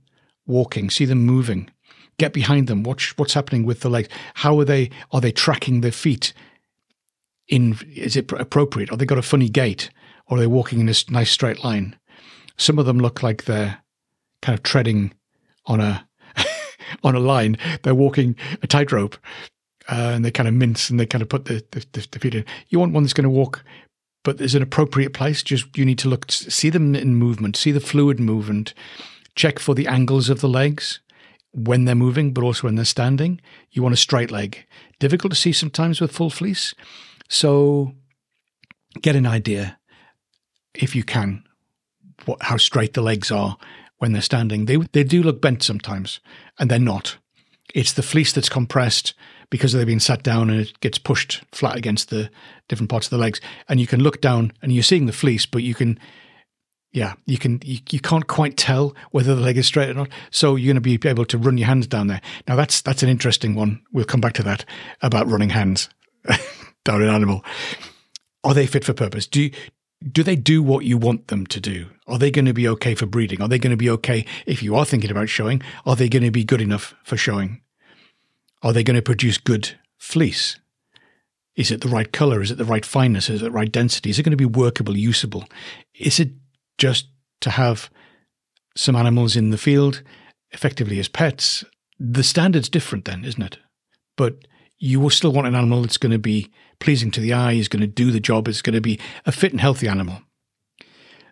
walking, 0.46 0.88
see 0.88 1.04
them 1.04 1.18
moving. 1.18 1.70
Get 2.18 2.32
behind 2.32 2.68
them. 2.68 2.84
Watch 2.84 3.16
what's 3.18 3.34
happening 3.34 3.66
with 3.66 3.80
the 3.80 3.90
legs. 3.90 4.08
How 4.34 4.58
are 4.58 4.64
they? 4.64 4.88
Are 5.12 5.20
they 5.20 5.32
tracking 5.32 5.82
their 5.82 5.92
feet? 5.92 6.32
In 7.48 7.78
is 7.94 8.16
it 8.16 8.32
appropriate? 8.32 8.90
Are 8.90 8.96
they 8.96 9.04
got 9.04 9.18
a 9.18 9.22
funny 9.22 9.50
gait, 9.50 9.90
or 10.26 10.38
are 10.38 10.40
they 10.40 10.46
walking 10.46 10.80
in 10.80 10.88
a 10.88 10.94
nice 11.10 11.30
straight 11.30 11.62
line? 11.62 11.96
Some 12.56 12.78
of 12.78 12.86
them 12.86 12.98
look 12.98 13.22
like 13.22 13.44
they're 13.44 13.82
kind 14.46 14.58
of 14.58 14.62
treading 14.62 15.12
on 15.66 15.80
a 15.80 16.08
on 17.04 17.14
a 17.14 17.20
line. 17.20 17.58
They're 17.82 17.94
walking 17.94 18.36
a 18.62 18.66
tightrope, 18.66 19.16
uh, 19.88 20.12
and 20.14 20.24
they 20.24 20.30
kind 20.30 20.48
of 20.48 20.54
mince 20.54 20.88
and 20.88 20.98
they 20.98 21.06
kind 21.06 21.22
of 21.22 21.28
put 21.28 21.44
the, 21.46 21.64
the, 21.72 22.06
the 22.10 22.18
feet 22.18 22.34
in. 22.34 22.44
You 22.68 22.78
want 22.78 22.92
one 22.92 23.02
that's 23.02 23.12
going 23.12 23.24
to 23.24 23.30
walk 23.30 23.62
but 24.24 24.38
there's 24.38 24.56
an 24.56 24.62
appropriate 24.62 25.12
place. 25.12 25.40
Just 25.40 25.78
you 25.78 25.84
need 25.84 26.00
to 26.00 26.08
look, 26.08 26.32
see 26.32 26.68
them 26.68 26.96
in 26.96 27.14
movement, 27.14 27.56
see 27.56 27.70
the 27.70 27.78
fluid 27.78 28.18
movement, 28.18 28.74
Check 29.36 29.58
for 29.58 29.74
the 29.74 29.86
angles 29.86 30.30
of 30.30 30.40
the 30.40 30.48
legs 30.48 31.00
when 31.52 31.84
they're 31.84 31.94
moving, 31.94 32.32
but 32.32 32.42
also 32.42 32.66
when 32.66 32.74
they're 32.74 32.86
standing. 32.86 33.40
You 33.70 33.82
want 33.82 33.92
a 33.92 33.98
straight 33.98 34.30
leg. 34.30 34.66
Difficult 34.98 35.32
to 35.32 35.38
see 35.38 35.52
sometimes 35.52 36.00
with 36.00 36.10
full 36.10 36.30
fleece. 36.30 36.74
So 37.28 37.92
get 39.02 39.14
an 39.14 39.26
idea, 39.26 39.78
if 40.74 40.96
you 40.96 41.04
can, 41.04 41.44
what, 42.24 42.42
how 42.42 42.56
straight 42.56 42.94
the 42.94 43.02
legs 43.02 43.30
are 43.30 43.58
when 43.98 44.12
they're 44.12 44.22
standing. 44.22 44.66
They, 44.66 44.76
they 44.92 45.04
do 45.04 45.22
look 45.22 45.40
bent 45.40 45.62
sometimes, 45.62 46.20
and 46.58 46.70
they're 46.70 46.78
not. 46.78 47.16
It's 47.74 47.92
the 47.92 48.02
fleece 48.02 48.32
that's 48.32 48.48
compressed 48.48 49.14
because 49.50 49.72
they've 49.72 49.86
been 49.86 50.00
sat 50.00 50.22
down 50.22 50.50
and 50.50 50.60
it 50.60 50.78
gets 50.80 50.98
pushed 50.98 51.42
flat 51.52 51.76
against 51.76 52.10
the 52.10 52.30
different 52.68 52.90
parts 52.90 53.06
of 53.06 53.10
the 53.10 53.18
legs. 53.18 53.40
And 53.68 53.80
you 53.80 53.86
can 53.86 54.02
look 54.02 54.20
down 54.20 54.52
and 54.62 54.72
you're 54.72 54.82
seeing 54.82 55.06
the 55.06 55.12
fleece, 55.12 55.46
but 55.46 55.62
you 55.62 55.74
can 55.74 55.98
yeah, 56.92 57.12
you 57.26 57.36
can 57.36 57.60
you, 57.62 57.78
you 57.90 58.00
can't 58.00 58.26
quite 58.26 58.56
tell 58.56 58.94
whether 59.10 59.34
the 59.34 59.40
leg 59.40 59.58
is 59.58 59.66
straight 59.66 59.90
or 59.90 59.94
not. 59.94 60.08
So 60.30 60.56
you're 60.56 60.72
going 60.72 60.82
to 60.82 60.98
be 60.98 61.08
able 61.08 61.26
to 61.26 61.38
run 61.38 61.58
your 61.58 61.66
hands 61.66 61.86
down 61.86 62.06
there. 62.06 62.22
Now 62.48 62.56
that's 62.56 62.80
that's 62.80 63.02
an 63.02 63.08
interesting 63.08 63.54
one. 63.54 63.82
We'll 63.92 64.06
come 64.06 64.20
back 64.20 64.32
to 64.34 64.42
that 64.44 64.64
about 65.02 65.28
running 65.28 65.50
hands 65.50 65.90
down 66.84 67.02
an 67.02 67.08
animal. 67.08 67.44
Are 68.44 68.54
they 68.54 68.66
fit 68.66 68.84
for 68.84 68.94
purpose? 68.94 69.26
Do 69.26 69.42
you, 69.42 69.50
do 70.12 70.22
they 70.22 70.36
do 70.36 70.62
what 70.62 70.84
you 70.84 70.98
want 70.98 71.28
them 71.28 71.46
to 71.46 71.60
do? 71.60 71.86
Are 72.06 72.18
they 72.18 72.30
going 72.30 72.44
to 72.44 72.52
be 72.52 72.68
okay 72.68 72.94
for 72.94 73.06
breeding? 73.06 73.40
Are 73.40 73.48
they 73.48 73.58
going 73.58 73.70
to 73.70 73.76
be 73.76 73.90
okay 73.90 74.26
if 74.44 74.62
you 74.62 74.76
are 74.76 74.84
thinking 74.84 75.10
about 75.10 75.28
showing? 75.28 75.62
Are 75.84 75.96
they 75.96 76.08
going 76.08 76.22
to 76.22 76.30
be 76.30 76.44
good 76.44 76.60
enough 76.60 76.94
for 77.02 77.16
showing? 77.16 77.62
Are 78.62 78.72
they 78.72 78.84
going 78.84 78.96
to 78.96 79.02
produce 79.02 79.38
good 79.38 79.78
fleece? 79.98 80.58
Is 81.54 81.70
it 81.70 81.80
the 81.80 81.88
right 81.88 82.12
color? 82.12 82.42
Is 82.42 82.50
it 82.50 82.58
the 82.58 82.64
right 82.64 82.84
fineness? 82.84 83.30
Is 83.30 83.40
it 83.40 83.44
the 83.44 83.50
right 83.50 83.72
density? 83.72 84.10
Is 84.10 84.18
it 84.18 84.22
going 84.22 84.32
to 84.32 84.36
be 84.36 84.44
workable, 84.44 84.96
usable? 84.96 85.46
Is 85.94 86.20
it 86.20 86.32
just 86.76 87.08
to 87.40 87.50
have 87.50 87.90
some 88.76 88.96
animals 88.96 89.36
in 89.36 89.50
the 89.50 89.58
field 89.58 90.02
effectively 90.50 90.98
as 90.98 91.08
pets, 91.08 91.64
the 91.98 92.22
standard's 92.22 92.68
different 92.68 93.06
then, 93.06 93.24
isn't 93.24 93.42
it? 93.42 93.58
But 94.16 94.46
you 94.78 95.00
will 95.00 95.10
still 95.10 95.32
want 95.32 95.46
an 95.46 95.54
animal 95.54 95.80
that's 95.80 95.96
going 95.96 96.12
to 96.12 96.18
be 96.18 96.50
pleasing 96.78 97.10
to 97.12 97.20
the 97.20 97.32
eye, 97.32 97.52
is 97.52 97.68
going 97.68 97.80
to 97.80 97.86
do 97.86 98.10
the 98.10 98.20
job, 98.20 98.48
is 98.48 98.62
going 98.62 98.74
to 98.74 98.80
be 98.80 98.98
a 99.24 99.32
fit 99.32 99.52
and 99.52 99.60
healthy 99.60 99.88
animal. 99.88 100.22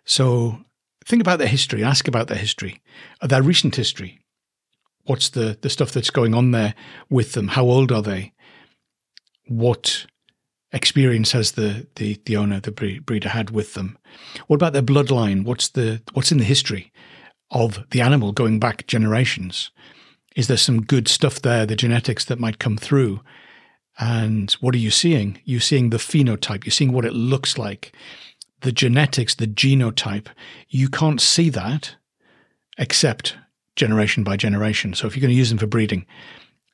So 0.05 0.59
think 1.05 1.21
about 1.21 1.39
their 1.39 1.47
history, 1.47 1.83
ask 1.83 2.07
about 2.07 2.27
their 2.27 2.37
history, 2.37 2.81
uh, 3.21 3.27
their 3.27 3.41
recent 3.41 3.75
history. 3.75 4.19
What's 5.05 5.29
the, 5.29 5.57
the 5.61 5.69
stuff 5.69 5.91
that's 5.91 6.09
going 6.09 6.33
on 6.33 6.51
there 6.51 6.73
with 7.09 7.33
them? 7.33 7.49
How 7.49 7.63
old 7.63 7.91
are 7.91 8.01
they? 8.01 8.33
What 9.47 10.07
experience 10.71 11.31
has 11.33 11.53
the, 11.53 11.87
the, 11.95 12.19
the 12.25 12.35
owner, 12.37 12.59
the 12.59 12.71
breeder 13.05 13.29
had 13.29 13.51
with 13.51 13.75
them? 13.75 13.97
What 14.47 14.55
about 14.55 14.73
their 14.73 14.81
bloodline? 14.81 15.45
What's 15.45 15.69
the 15.69 16.01
what's 16.13 16.31
in 16.31 16.39
the 16.39 16.43
history 16.43 16.91
of 17.51 17.87
the 17.91 18.01
animal 18.01 18.31
going 18.31 18.59
back 18.59 18.87
generations? 18.87 19.71
Is 20.35 20.47
there 20.47 20.57
some 20.57 20.81
good 20.81 21.07
stuff 21.07 21.41
there, 21.41 21.65
the 21.65 21.75
genetics 21.75 22.25
that 22.25 22.39
might 22.39 22.59
come 22.59 22.77
through? 22.77 23.21
And 23.99 24.51
what 24.53 24.75
are 24.75 24.79
you 24.79 24.91
seeing? 24.91 25.41
You're 25.45 25.61
seeing 25.61 25.89
the 25.89 25.97
phenotype, 25.97 26.65
you're 26.65 26.71
seeing 26.71 26.91
what 26.91 27.05
it 27.05 27.13
looks 27.13 27.57
like, 27.57 27.93
the 28.61 28.71
genetics, 28.71 29.35
the 29.35 29.47
genotype. 29.47 30.27
You 30.69 30.89
can't 30.89 31.21
see 31.21 31.49
that 31.51 31.95
except 32.77 33.37
generation 33.75 34.23
by 34.23 34.37
generation. 34.37 34.93
So 34.93 35.07
if 35.07 35.15
you're 35.15 35.21
going 35.21 35.33
to 35.33 35.37
use 35.37 35.49
them 35.49 35.57
for 35.57 35.67
breeding, 35.67 36.05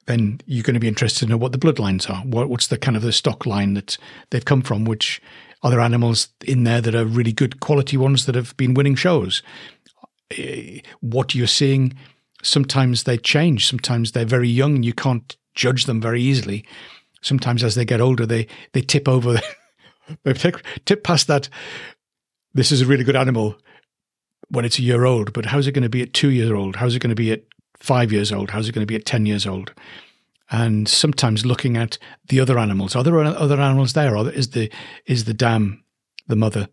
then 0.08 0.42
you're 0.46 0.64
going 0.64 0.74
to 0.74 0.80
be 0.80 0.88
interested 0.88 1.30
know 1.30 1.38
what 1.38 1.52
the 1.52 1.60
bloodlines 1.60 2.10
are. 2.10 2.24
What, 2.24 2.50
what's 2.50 2.68
the 2.68 2.78
kind 2.78 2.98
of 2.98 3.04
the 3.04 3.12
stock 3.12 3.46
line 3.46 3.76
that 3.76 3.98
they've 4.30 4.46
come 4.46 4.62
from? 4.62 4.86
Which 4.86 5.22
other 5.64 5.80
animals 5.80 6.30
in 6.44 6.64
there 6.64 6.82
that 6.82 6.96
are 6.96 7.06
really 7.06 7.32
good 7.32 7.60
quality 7.60 7.98
ones 7.98 8.26
that 8.26 8.36
have 8.36 8.56
been 8.58 8.74
winning 8.74 8.96
shows? 8.96 9.44
Eh, 10.32 10.80
what 11.02 11.36
you're 11.36 11.48
seeing, 11.48 11.94
sometimes 12.42 13.04
they 13.04 13.18
change. 13.18 13.68
Sometimes 13.68 14.12
they're 14.12 14.26
very 14.26 14.50
young 14.50 14.82
you 14.84 14.94
can't 14.94 15.36
judge 15.54 15.86
them 15.86 16.02
very 16.02 16.22
easily. 16.22 16.66
Sometimes 17.22 17.64
as 17.64 17.76
they 17.76 17.86
get 17.86 18.02
older, 18.02 18.26
they, 18.26 18.48
they 18.74 18.82
tip 18.82 19.08
over 19.08 19.40
take, 20.34 20.56
tip 20.86 21.04
past 21.04 21.28
that. 21.28 21.50
This 22.54 22.72
is 22.72 22.82
a 22.82 22.86
really 22.86 23.04
good 23.04 23.16
animal 23.16 23.56
when 24.50 24.66
it's 24.66 24.80
a 24.80 24.84
year 24.84 25.06
old, 25.06 25.32
but 25.34 25.46
how's 25.46 25.68
it 25.68 25.72
going 25.72 25.84
to 25.84 25.90
be 25.90 26.02
at 26.02 26.14
two 26.14 26.30
years 26.30 26.52
old? 26.52 26.76
How's 26.76 26.96
it 26.96 27.00
going 27.00 27.10
to 27.10 27.16
be 27.16 27.32
at 27.32 27.44
five 27.78 28.12
years 28.12 28.32
old? 28.32 28.52
How's 28.52 28.68
it 28.68 28.74
going 28.74 28.86
to 28.86 28.92
be 28.92 28.96
at 28.96 29.06
10 29.06 29.26
years 29.26 29.48
old? 29.48 29.74
And 30.50 30.88
sometimes 30.88 31.46
looking 31.46 31.78
at 31.78 31.98
the 32.28 32.42
other 32.42 32.60
animals. 32.60 32.96
Are 32.96 33.04
there 33.04 33.18
other 33.18 33.60
animals 33.60 33.94
there? 33.94 34.18
Or 34.18 34.30
is 34.30 34.50
the, 34.50 34.70
is 35.06 35.24
the 35.24 35.34
dam, 35.34 35.84
the 36.28 36.36
mother, 36.36 36.68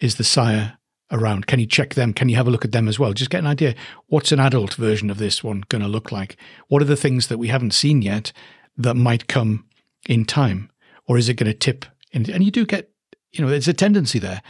is 0.00 0.16
the 0.16 0.24
sire 0.24 0.76
around? 1.10 1.46
Can 1.46 1.58
you 1.58 1.66
check 1.66 1.94
them? 1.94 2.12
Can 2.12 2.28
you 2.28 2.36
have 2.36 2.46
a 2.46 2.50
look 2.50 2.64
at 2.64 2.72
them 2.72 2.88
as 2.88 2.98
well? 2.98 3.14
Just 3.14 3.30
get 3.30 3.40
an 3.40 3.46
idea. 3.46 3.74
What's 4.08 4.32
an 4.32 4.40
adult 4.40 4.74
version 4.74 5.08
of 5.08 5.16
this 5.16 5.42
one 5.42 5.64
going 5.70 5.82
to 5.82 5.88
look 5.88 6.12
like? 6.12 6.36
What 6.68 6.82
are 6.82 6.86
the 6.86 6.96
things 6.96 7.28
that 7.28 7.38
we 7.38 7.48
haven't 7.48 7.72
seen 7.72 8.02
yet 8.02 8.32
that 8.76 8.94
might 8.94 9.28
come 9.28 9.64
in 10.08 10.24
time? 10.24 10.70
Or 11.06 11.18
is 11.18 11.28
it 11.28 11.34
going 11.34 11.50
to 11.50 11.58
tip? 11.58 11.84
In, 12.12 12.30
and 12.30 12.44
you 12.44 12.50
do 12.50 12.64
get, 12.64 12.90
you 13.32 13.44
know, 13.44 13.50
there's 13.50 13.68
a 13.68 13.72
tendency 13.72 14.18
there. 14.18 14.42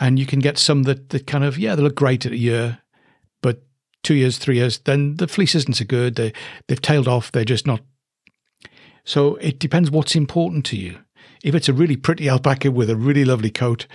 And 0.00 0.18
you 0.18 0.26
can 0.26 0.40
get 0.40 0.58
some 0.58 0.82
that, 0.84 1.10
that 1.10 1.26
kind 1.26 1.44
of, 1.44 1.56
yeah, 1.56 1.74
they 1.74 1.82
look 1.82 1.94
great 1.94 2.26
at 2.26 2.32
a 2.32 2.36
year, 2.36 2.78
but 3.42 3.62
two 4.02 4.14
years, 4.14 4.38
three 4.38 4.56
years, 4.56 4.78
then 4.78 5.16
the 5.16 5.28
fleece 5.28 5.54
isn't 5.54 5.76
so 5.76 5.84
good. 5.84 6.16
They, 6.16 6.32
they've 6.66 6.82
tailed 6.82 7.06
off. 7.06 7.30
They're 7.30 7.44
just 7.44 7.66
not. 7.66 7.80
So 9.04 9.36
it 9.36 9.58
depends 9.58 9.90
what's 9.90 10.16
important 10.16 10.64
to 10.66 10.76
you. 10.76 10.98
If 11.42 11.54
it's 11.54 11.68
a 11.68 11.74
really 11.74 11.96
pretty 11.96 12.28
alpaca 12.28 12.70
with 12.70 12.90
a 12.90 12.96
really 12.96 13.24
lovely 13.24 13.50
coat, 13.50 13.86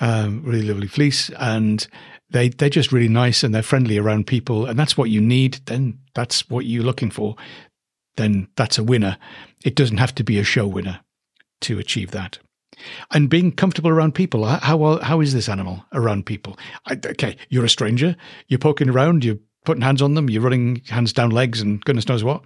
um, 0.00 0.42
really 0.44 0.66
lovely 0.66 0.88
fleece, 0.88 1.30
and 1.38 1.86
they 2.28 2.48
they're 2.48 2.68
just 2.68 2.90
really 2.90 3.08
nice 3.08 3.44
and 3.44 3.54
they're 3.54 3.62
friendly 3.62 3.98
around 3.98 4.26
people, 4.26 4.66
and 4.66 4.76
that's 4.76 4.96
what 4.96 5.08
you 5.08 5.20
need. 5.20 5.60
Then 5.66 6.00
that's 6.14 6.50
what 6.50 6.66
you're 6.66 6.82
looking 6.82 7.10
for. 7.10 7.36
Then 8.16 8.48
that's 8.56 8.78
a 8.78 8.84
winner. 8.84 9.16
It 9.64 9.74
doesn't 9.74 9.98
have 9.98 10.14
to 10.16 10.24
be 10.24 10.38
a 10.38 10.44
show 10.44 10.66
winner 10.66 11.00
to 11.62 11.78
achieve 11.78 12.10
that. 12.10 12.38
And 13.12 13.30
being 13.30 13.52
comfortable 13.52 13.90
around 13.90 14.14
people. 14.14 14.44
How 14.44 14.98
how 14.98 15.20
is 15.20 15.32
this 15.32 15.48
animal 15.48 15.84
around 15.92 16.26
people? 16.26 16.58
I, 16.86 16.94
okay, 16.94 17.36
you're 17.48 17.64
a 17.64 17.70
stranger. 17.70 18.16
You're 18.48 18.58
poking 18.58 18.88
around. 18.88 19.24
You're 19.24 19.38
putting 19.64 19.82
hands 19.82 20.02
on 20.02 20.14
them. 20.14 20.28
You're 20.28 20.42
running 20.42 20.82
hands 20.88 21.12
down 21.12 21.30
legs 21.30 21.60
and 21.60 21.84
goodness 21.84 22.08
knows 22.08 22.24
what, 22.24 22.42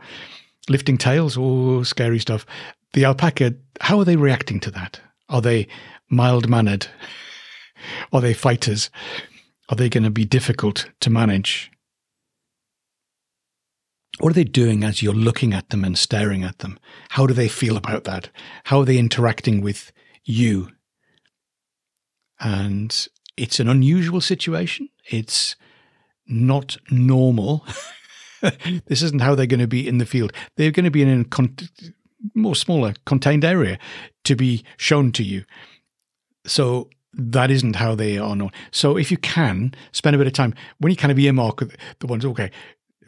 lifting 0.69 0.99
tails. 0.99 1.37
Oh, 1.39 1.83
scary 1.83 2.19
stuff. 2.19 2.45
The 2.93 3.05
alpaca. 3.05 3.55
How 3.81 3.99
are 3.99 4.05
they 4.05 4.17
reacting 4.17 4.61
to 4.61 4.71
that? 4.73 5.01
Are 5.29 5.41
they 5.41 5.69
mild 6.09 6.49
mannered? 6.49 6.87
Are 8.13 8.21
they 8.21 8.35
fighters? 8.35 8.91
Are 9.69 9.77
they 9.77 9.89
going 9.89 10.05
to 10.05 10.11
be 10.11 10.25
difficult 10.25 10.89
to 11.01 11.11
manage? 11.11 11.71
What 14.19 14.31
are 14.31 14.35
they 14.35 14.45
doing 14.45 14.83
as 14.83 15.03
you're 15.03 15.13
looking 15.13 15.53
at 15.53 15.69
them 15.69 15.85
and 15.85 15.99
staring 15.99 16.43
at 16.43 16.59
them? 16.59 16.79
How 17.11 17.27
do 17.27 17.35
they 17.35 17.49
feel 17.49 17.77
about 17.77 18.05
that? 18.05 18.31
How 18.65 18.81
are 18.81 18.85
they 18.85 18.99
interacting 18.99 19.61
with 19.61 19.93
you? 20.25 20.71
And 22.41 23.09
it's 23.37 23.61
an 23.61 23.69
unusual 23.69 24.21
situation. 24.21 24.89
It's 25.11 25.57
not 26.27 26.77
normal. 26.91 27.67
this 28.87 29.03
isn't 29.03 29.21
how 29.21 29.35
they're 29.35 29.47
going 29.47 29.61
to 29.61 29.67
be 29.67 29.87
in 29.87 29.99
the 29.99 30.07
field. 30.07 30.33
They're 30.57 30.71
going 30.71 30.85
to 30.85 30.91
be 30.91 31.03
in 31.03 31.21
a 31.21 31.25
con- 31.25 31.57
more 32.35 32.57
smaller, 32.57 32.95
contained 33.05 33.45
area 33.45 33.79
to 34.25 34.35
be 34.35 34.65
shown 34.77 35.13
to 35.13 35.23
you. 35.23 35.45
So 36.47 36.89
that 37.13 37.51
isn't 37.51 37.77
how 37.77 37.95
they 37.95 38.19
are 38.19 38.37
known. 38.37 38.51
So 38.71 38.97
if 38.97 39.11
you 39.11 39.17
can 39.17 39.75
spend 39.93 40.15
a 40.15 40.19
bit 40.19 40.27
of 40.27 40.33
time 40.33 40.55
when 40.79 40.91
you 40.91 40.97
kind 40.97 41.13
of 41.13 41.19
earmark 41.19 41.63
the 41.99 42.07
ones, 42.07 42.25
okay, 42.25 42.51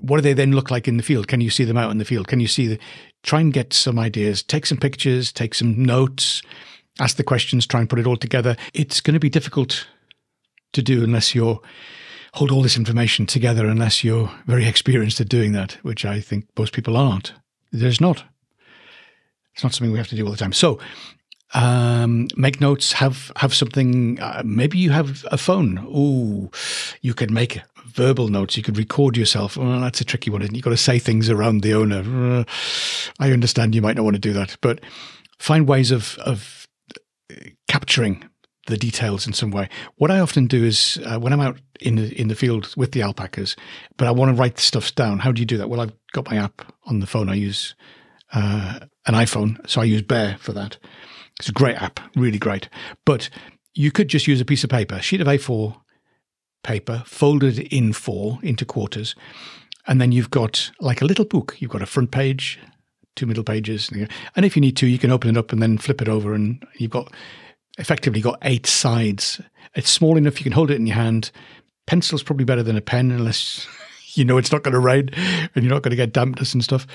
what 0.00 0.17
do 0.17 0.23
they 0.23 0.33
then 0.33 0.52
look 0.52 0.71
like 0.71 0.88
in 0.88 0.97
the 0.97 1.02
field? 1.02 1.28
Can 1.28 1.40
you 1.40 1.50
see 1.50 1.64
them 1.64 1.76
out 1.76 1.90
in 1.90 1.99
the 1.99 2.05
field? 2.05 2.28
Can 2.28 2.40
you 2.40 2.49
see 2.49 2.67
the, 2.67 2.78
try 3.23 3.40
and 3.40 3.52
get 3.52 3.73
some 3.73 3.99
ideas, 3.99 4.43
take 4.43 4.67
some 4.67 4.78
pictures, 4.78 5.33
take 5.33 5.55
some 5.55 5.83
notes, 5.83 6.43
ask 7.00 7.17
the 7.17 7.25
questions, 7.25 7.67
try 7.67 7.81
and 7.81 7.88
put 7.88 7.99
it 7.99 8.07
all 8.07 8.17
together. 8.17 8.57
It's 8.75 9.00
going 9.00 9.14
to 9.14 9.21
be 9.21 9.31
difficult 9.31 9.87
to 10.73 10.83
do 10.83 11.02
unless 11.02 11.35
you're 11.35 11.61
hold 12.35 12.50
all 12.50 12.62
this 12.62 12.76
information 12.76 13.26
together, 13.26 13.67
unless 13.67 14.05
you're 14.05 14.31
very 14.47 14.67
experienced 14.67 15.21
at 15.21 15.28
doing 15.28 15.52
that, 15.52 15.73
which 15.83 16.05
I 16.05 16.21
think 16.21 16.47
most 16.59 16.73
people 16.75 16.97
aren't. 16.97 17.33
There's 17.73 18.00
not. 18.00 18.25
It's 19.55 19.64
not 19.64 19.75
something 19.75 19.90
we 19.90 19.99
have 19.99 20.09
to 20.09 20.14
do 20.14 20.25
all 20.25 20.31
the 20.31 20.37
time. 20.37 20.52
So 20.52 20.78
um, 21.55 22.28
make 22.37 22.61
notes. 22.61 22.93
Have 22.93 23.33
have 23.37 23.55
something. 23.55 24.21
Uh, 24.21 24.43
maybe 24.45 24.78
you 24.78 24.90
have 24.90 25.25
a 25.31 25.38
phone. 25.38 25.85
Oh, 25.90 26.50
you 27.00 27.14
could 27.14 27.31
make 27.31 27.62
verbal 27.87 28.28
notes. 28.28 28.57
You 28.57 28.62
could 28.62 28.78
record 28.78 29.17
yourself. 29.17 29.55
That's 29.55 30.00
a 30.00 30.05
tricky 30.05 30.31
one. 30.31 30.43
You've 30.55 30.64
got 30.64 30.71
to 30.71 30.76
say 30.76 30.99
things 30.99 31.31
around 31.31 31.62
the 31.62 31.75
owner. 31.75 32.38
Uh, 32.40 32.45
I 33.19 33.33
understand 33.33 33.75
you 33.75 33.83
might 33.83 33.97
not 33.97 34.05
want 34.05 34.14
to 34.14 34.21
do 34.21 34.33
that, 34.35 34.57
but 34.61 34.81
find 35.38 35.67
ways 35.67 35.90
of 35.90 36.19
of 36.19 36.67
capturing 37.67 38.28
the 38.67 38.76
details 38.76 39.26
in 39.26 39.33
some 39.33 39.50
way. 39.50 39.69
What 39.97 40.11
I 40.11 40.21
often 40.21 40.47
do 40.47 40.62
is 40.62 40.99
uh, 41.07 41.19
when 41.19 41.33
I'm 41.33 41.40
out 41.40 41.59
in 41.81 41.97
the 41.97 42.21
in 42.21 42.28
the 42.28 42.35
field 42.35 42.75
with 42.76 42.93
the 42.93 43.02
alpacas, 43.02 43.57
but 43.97 44.07
I 44.07 44.11
want 44.11 44.35
to 44.35 44.40
write 44.40 44.57
the 44.57 44.62
stuff 44.62 44.95
down. 44.95 45.21
How 45.21 45.33
do 45.33 45.40
you 45.40 45.47
do 45.47 45.57
that? 45.57 45.69
Well, 45.69 45.81
I've 45.81 45.93
got 46.12 46.31
my 46.31 46.37
app 46.37 46.62
on 46.85 47.00
the 47.00 47.07
phone. 47.07 47.28
I 47.28 47.35
use 47.35 47.75
uh, 48.33 48.81
an 49.07 49.14
iPhone, 49.14 49.59
so 49.69 49.81
I 49.81 49.85
use 49.85 50.02
Bear 50.02 50.37
for 50.38 50.52
that. 50.52 50.76
It's 51.38 51.49
a 51.49 51.52
great 51.52 51.80
app, 51.80 52.00
really 52.16 52.38
great. 52.38 52.68
But 53.04 53.30
you 53.75 53.92
could 53.92 54.09
just 54.09 54.26
use 54.26 54.40
a 54.40 54.45
piece 54.45 54.64
of 54.64 54.71
paper, 54.71 54.97
a 54.97 55.02
sheet 55.02 55.21
of 55.21 55.28
A4 55.28 55.76
paper, 56.64 57.02
folded 57.07 57.59
in 57.59 57.92
four 57.92 58.38
into 58.42 58.64
quarters. 58.64 59.14
And 59.87 60.00
then 60.00 60.12
you've 60.12 60.30
got 60.30 60.71
like 60.80 61.00
a 61.00 61.04
little 61.04 61.25
book. 61.25 61.57
You've 61.61 61.71
got 61.71 61.83
a 61.83 61.87
front 61.87 62.11
page, 62.11 62.59
two 63.16 63.26
middle 63.26 63.45
pages. 63.45 63.90
And 64.37 64.45
if 64.45 64.57
you 64.57 64.61
need 64.61 64.76
to, 64.78 64.87
you 64.87 64.99
can 64.99 65.12
open 65.12 65.30
it 65.30 65.38
up 65.38 65.52
and 65.52 65.62
then 65.62 65.78
flip 65.78 66.02
it 66.02 66.09
over. 66.09 66.35
And 66.35 66.64
you've 66.76 66.90
got 66.90 67.12
effectively 67.78 68.21
got 68.21 68.38
eight 68.42 68.66
sides. 68.66 69.40
It's 69.75 69.90
small 69.90 70.16
enough 70.16 70.38
you 70.38 70.45
can 70.45 70.52
hold 70.52 70.71
it 70.71 70.76
in 70.76 70.87
your 70.87 70.97
hand. 70.97 71.30
Pencil's 71.87 72.23
probably 72.23 72.45
better 72.45 72.62
than 72.62 72.76
a 72.76 72.83
pen 72.83 73.11
unless 73.11 73.66
you 74.14 74.25
know 74.25 74.38
it's 74.38 74.52
not 74.52 74.64
going 74.64 74.75
to 74.75 74.80
rain 74.80 75.11
and 75.16 75.64
you're 75.64 75.73
not 75.73 75.83
going 75.83 75.90
to 75.90 75.97
get 75.97 76.12
dampness 76.12 76.52
and 76.52 76.64
stuff. 76.64 76.87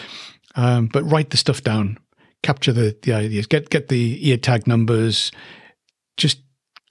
Um, 0.56 0.88
but 0.88 1.04
write 1.10 1.30
the 1.30 1.38
stuff 1.38 1.64
down 1.64 1.98
capture 2.44 2.74
the, 2.74 2.96
the 3.02 3.14
ideas, 3.14 3.48
get 3.48 3.70
get 3.70 3.88
the 3.88 4.30
ear 4.30 4.38
tag 4.38 4.68
numbers, 4.68 5.32
just 6.18 6.42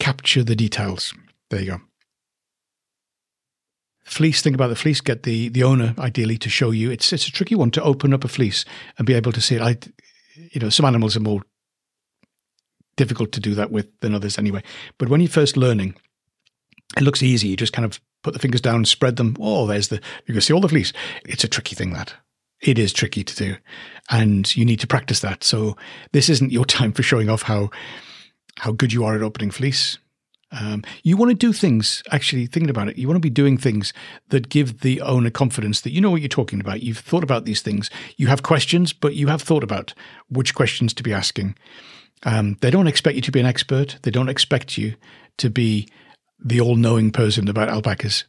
capture 0.01 0.43
the 0.43 0.57
details. 0.57 1.15
There 1.51 1.61
you 1.61 1.71
go. 1.73 1.81
Fleece, 4.05 4.43
think 4.43 4.55
about 4.55 4.69
the 4.69 4.77
fleece, 4.77 5.01
get 5.01 5.23
the, 5.23 5.49
the 5.49 5.63
owner 5.63 5.95
ideally 5.99 6.37
to 6.39 6.51
show 6.51 6.71
you. 6.71 6.91
It's 6.91 7.13
it's 7.13 7.29
a 7.29 7.33
tricky 7.33 7.55
one 7.55 7.71
to 7.73 7.83
open 7.83 8.13
up 8.13 8.25
a 8.25 8.29
fleece 8.29 8.65
and 8.99 9.07
be 9.07 9.15
able 9.15 9.33
to 9.33 9.41
see 9.41 9.57
it. 9.57 9.63
I 9.63 9.77
you 10.35 10.61
know, 10.61 10.71
some 10.71 10.87
animals 10.87 11.17
are 11.17 11.21
more 11.21 11.43
difficult 12.97 13.33
to 13.33 13.41
do 13.41 13.55
that 13.55 13.71
with 13.71 13.89
than 14.01 14.15
others 14.15 14.39
anyway. 14.39 14.63
But 14.99 15.09
when 15.09 15.21
you're 15.21 15.31
first 15.31 15.57
learning, 15.57 15.95
it 16.97 17.03
looks 17.03 17.23
easy. 17.23 17.49
You 17.49 17.57
just 17.57 17.73
kind 17.73 17.85
of 17.85 18.01
put 18.23 18.33
the 18.33 18.41
fingers 18.41 18.61
down, 18.61 18.85
spread 18.85 19.17
them. 19.17 19.37
Oh, 19.41 19.67
there's 19.67 19.89
the 19.89 20.01
you 20.27 20.35
can 20.35 20.41
see 20.41 20.53
all 20.53 20.61
the 20.61 20.69
fleece. 20.69 20.93
It's 21.25 21.45
a 21.45 21.49
tricky 21.49 21.75
thing 21.75 21.93
that 21.93 22.15
it 22.63 22.79
is 22.79 22.93
tricky 22.93 23.25
to 23.25 23.37
do 23.37 23.57
and 24.11 24.57
you 24.57 24.65
need 24.65 24.81
to 24.81 24.87
practice 24.87 25.21
that. 25.21 25.45
So 25.45 25.77
this 26.13 26.29
isn't 26.29 26.53
your 26.53 26.65
time 26.79 26.93
for 26.93 27.03
showing 27.03 27.29
off 27.29 27.43
how 27.43 27.71
how 28.59 28.73
good 28.73 28.93
you 28.93 29.05
are 29.05 29.15
at 29.15 29.23
opening 29.23 29.51
fleece. 29.51 29.99
Um, 30.53 30.85
you 31.03 31.17
want 31.17 31.31
to 31.31 31.35
do 31.35 31.55
things, 31.55 32.03
actually, 32.11 32.45
thinking 32.45 32.69
about 32.69 32.89
it, 32.89 32.99
you 32.99 33.09
want 33.09 33.17
to 33.17 33.27
be 33.27 33.31
doing 33.31 33.57
things 33.57 33.95
that 34.29 34.51
give 34.51 34.81
the 34.81 35.01
owner 35.01 35.31
confidence 35.31 35.81
that 35.81 35.93
you 35.93 36.01
know 36.03 36.11
what 36.11 36.21
you're 36.21 36.29
talking 36.29 36.61
about. 36.61 36.83
You've 36.83 36.99
thought 36.99 37.25
about 37.25 37.47
these 37.47 37.63
things. 37.63 37.89
You 38.19 38.27
have 38.27 38.43
questions, 38.43 38.93
but 38.93 39.15
you 39.15 39.29
have 39.29 39.41
thought 39.41 39.65
about 39.65 39.95
which 40.29 40.55
questions 40.55 40.93
to 40.93 41.03
be 41.03 41.15
asking. 41.15 41.57
Um, 42.25 42.59
they 42.61 42.71
don't 42.71 42.87
expect 42.87 43.17
you 43.17 43.23
to 43.23 43.33
be 43.33 43.41
an 43.41 43.47
expert. 43.47 43.97
They 44.03 44.11
don't 44.11 44.29
expect 44.29 44.77
you 44.77 44.95
to 45.39 45.49
be 45.49 45.89
the 46.39 46.61
all 46.61 46.77
knowing 46.77 47.11
person 47.13 47.49
about 47.49 47.71
alpacas, 47.71 48.25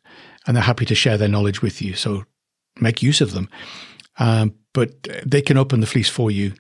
and 0.48 0.56
they're 0.56 0.64
happy 0.64 0.86
to 0.86 0.96
share 0.96 1.18
their 1.18 1.28
knowledge 1.28 1.62
with 1.62 1.82
you. 1.82 1.94
So 1.94 2.24
make 2.80 3.04
use 3.04 3.20
of 3.20 3.34
them. 3.34 3.50
Um, 4.20 4.56
but 4.74 5.08
they 5.26 5.42
can 5.42 5.58
open 5.58 5.80
the 5.80 5.88
fleece 5.88 6.10
for 6.10 6.32
you 6.32 6.54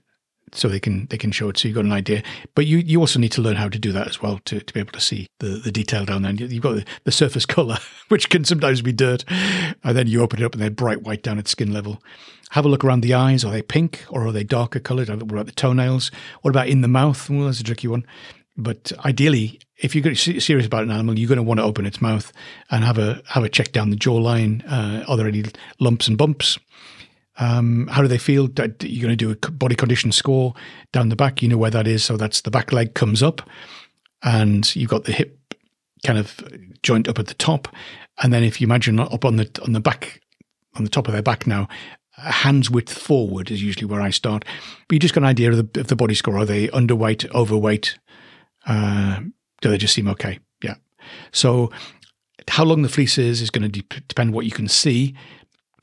so 0.56 0.68
they 0.68 0.80
can 0.80 1.08
they 1.08 1.18
can 1.18 1.32
show 1.32 1.50
it. 1.50 1.58
So 1.58 1.68
you've 1.68 1.76
got 1.76 1.86
an 1.86 1.92
idea. 1.92 2.24
But 2.56 2.66
you 2.66 2.78
you 2.78 3.00
also 3.00 3.20
need 3.20 3.32
to 3.34 3.42
learn 3.42 3.56
how 3.56 3.70
to 3.70 3.80
do 3.80 3.92
that 3.92 4.08
as 4.08 4.22
well 4.22 4.40
to, 4.46 4.60
to 4.60 4.74
be 4.74 4.80
able 4.80 4.92
to 4.94 5.02
see 5.02 5.28
the, 5.40 5.48
the 5.48 5.72
detail 5.72 6.06
down 6.06 6.22
there. 6.22 6.34
You've 6.34 6.64
got 6.64 6.76
the, 6.76 6.86
the 7.04 7.12
surface 7.12 7.46
color 7.58 7.78
which 8.10 8.30
can 8.30 8.44
sometimes 8.44 8.82
be 8.82 8.94
dirt. 8.94 9.26
And 9.84 9.98
then 9.98 10.08
you 10.08 10.22
open 10.22 10.42
it 10.42 10.46
up 10.46 10.54
and 10.54 10.62
they're 10.62 10.70
bright 10.70 11.04
white 11.04 11.24
down 11.24 11.40
at 11.40 11.48
skin 11.48 11.74
level. 11.74 12.02
Have 12.52 12.66
a 12.66 12.70
look 12.70 12.84
around 12.84 13.02
the 13.02 13.16
eyes. 13.16 13.44
Are 13.44 13.52
they 13.52 13.64
pink 13.64 14.06
or 14.10 14.28
are 14.28 14.32
they 14.32 14.44
darker 14.44 14.80
colored? 14.80 15.10
What 15.10 15.22
about 15.22 15.48
the 15.48 15.52
toenails. 15.52 16.12
What 16.42 16.52
about 16.52 16.68
in 16.68 16.82
the 16.82 16.88
mouth? 16.88 17.30
Well 17.30 17.46
that's 17.46 17.60
a 17.60 17.64
tricky 17.64 17.88
one. 17.88 18.06
But 18.56 18.92
ideally 19.04 19.60
if 19.78 19.96
you're 19.96 20.16
serious 20.16 20.68
about 20.68 20.84
an 20.84 20.92
animal 20.92 21.18
you're 21.18 21.28
going 21.28 21.38
to 21.38 21.44
want 21.44 21.60
to 21.60 21.66
open 21.66 21.86
its 21.86 22.00
mouth 22.02 22.32
and 22.70 22.84
have 22.84 23.00
a 23.00 23.22
have 23.30 23.44
a 23.44 23.50
check 23.50 23.72
down 23.72 23.90
the 23.90 23.96
jawline. 23.96 24.64
Uh, 24.68 25.04
are 25.08 25.18
there 25.18 25.28
any 25.28 25.44
lumps 25.80 26.08
and 26.08 26.18
bumps 26.18 26.60
um, 27.40 27.88
how 27.88 28.02
do 28.02 28.08
they 28.08 28.18
feel? 28.18 28.44
You're 28.44 29.02
going 29.08 29.10
to 29.10 29.16
do 29.16 29.32
a 29.32 29.52
body 29.52 29.76
condition 29.76 30.12
score 30.12 30.54
down 30.92 31.10
the 31.10 31.16
back. 31.16 31.42
You 31.42 31.50
know 31.50 31.58
where 31.58 31.72
that 31.72 31.88
is. 31.88 32.04
So 32.04 32.18
that's 32.18 32.42
the 32.42 32.52
back 32.52 32.72
leg 32.72 32.94
comes 32.94 33.24
up, 33.24 33.48
and 34.22 34.76
you've 34.76 34.90
got 34.90 35.06
the 35.06 35.12
hip 35.12 35.38
kind 36.06 36.20
of 36.20 36.40
joint 36.84 37.08
up 37.08 37.20
at 37.20 37.28
the 37.28 37.34
top. 37.34 37.68
And 38.22 38.32
then 38.32 38.44
if 38.44 38.62
you 38.62 38.68
imagine 38.68 39.00
up 39.00 39.26
on 39.26 39.38
the 39.38 39.50
on 39.66 39.74
the 39.74 39.80
back 39.80 40.22
on 40.76 40.84
the 40.84 40.90
top 40.90 41.08
of 41.08 41.14
their 41.14 41.24
back 41.24 41.48
now, 41.48 41.68
hands 42.12 42.70
width 42.70 42.94
forward 42.94 43.50
is 43.50 43.64
usually 43.64 43.86
where 43.86 44.02
I 44.02 44.12
start. 44.12 44.46
But 44.88 44.94
you 44.94 45.00
just 45.00 45.14
got 45.14 45.24
an 45.24 45.30
idea 45.30 45.52
of 45.52 45.74
the, 45.74 45.80
of 45.80 45.88
the 45.88 45.96
body 45.96 46.14
score. 46.14 46.38
Are 46.38 46.46
they 46.46 46.68
underweight, 46.70 47.30
overweight? 47.34 47.98
Uh, 48.66 49.22
do 49.62 49.70
they 49.70 49.78
just 49.78 49.94
seem 49.94 50.08
okay? 50.10 50.40
Yeah. 50.64 50.76
So, 51.32 51.72
how 52.48 52.64
long 52.64 52.82
the 52.82 52.90
fleece 52.90 53.18
is 53.18 53.42
is 53.42 53.50
going 53.50 53.70
to 53.70 53.82
de- 53.82 54.02
depend 54.08 54.34
what 54.34 54.46
you 54.46 54.52
can 54.52 54.68
see. 54.68 55.16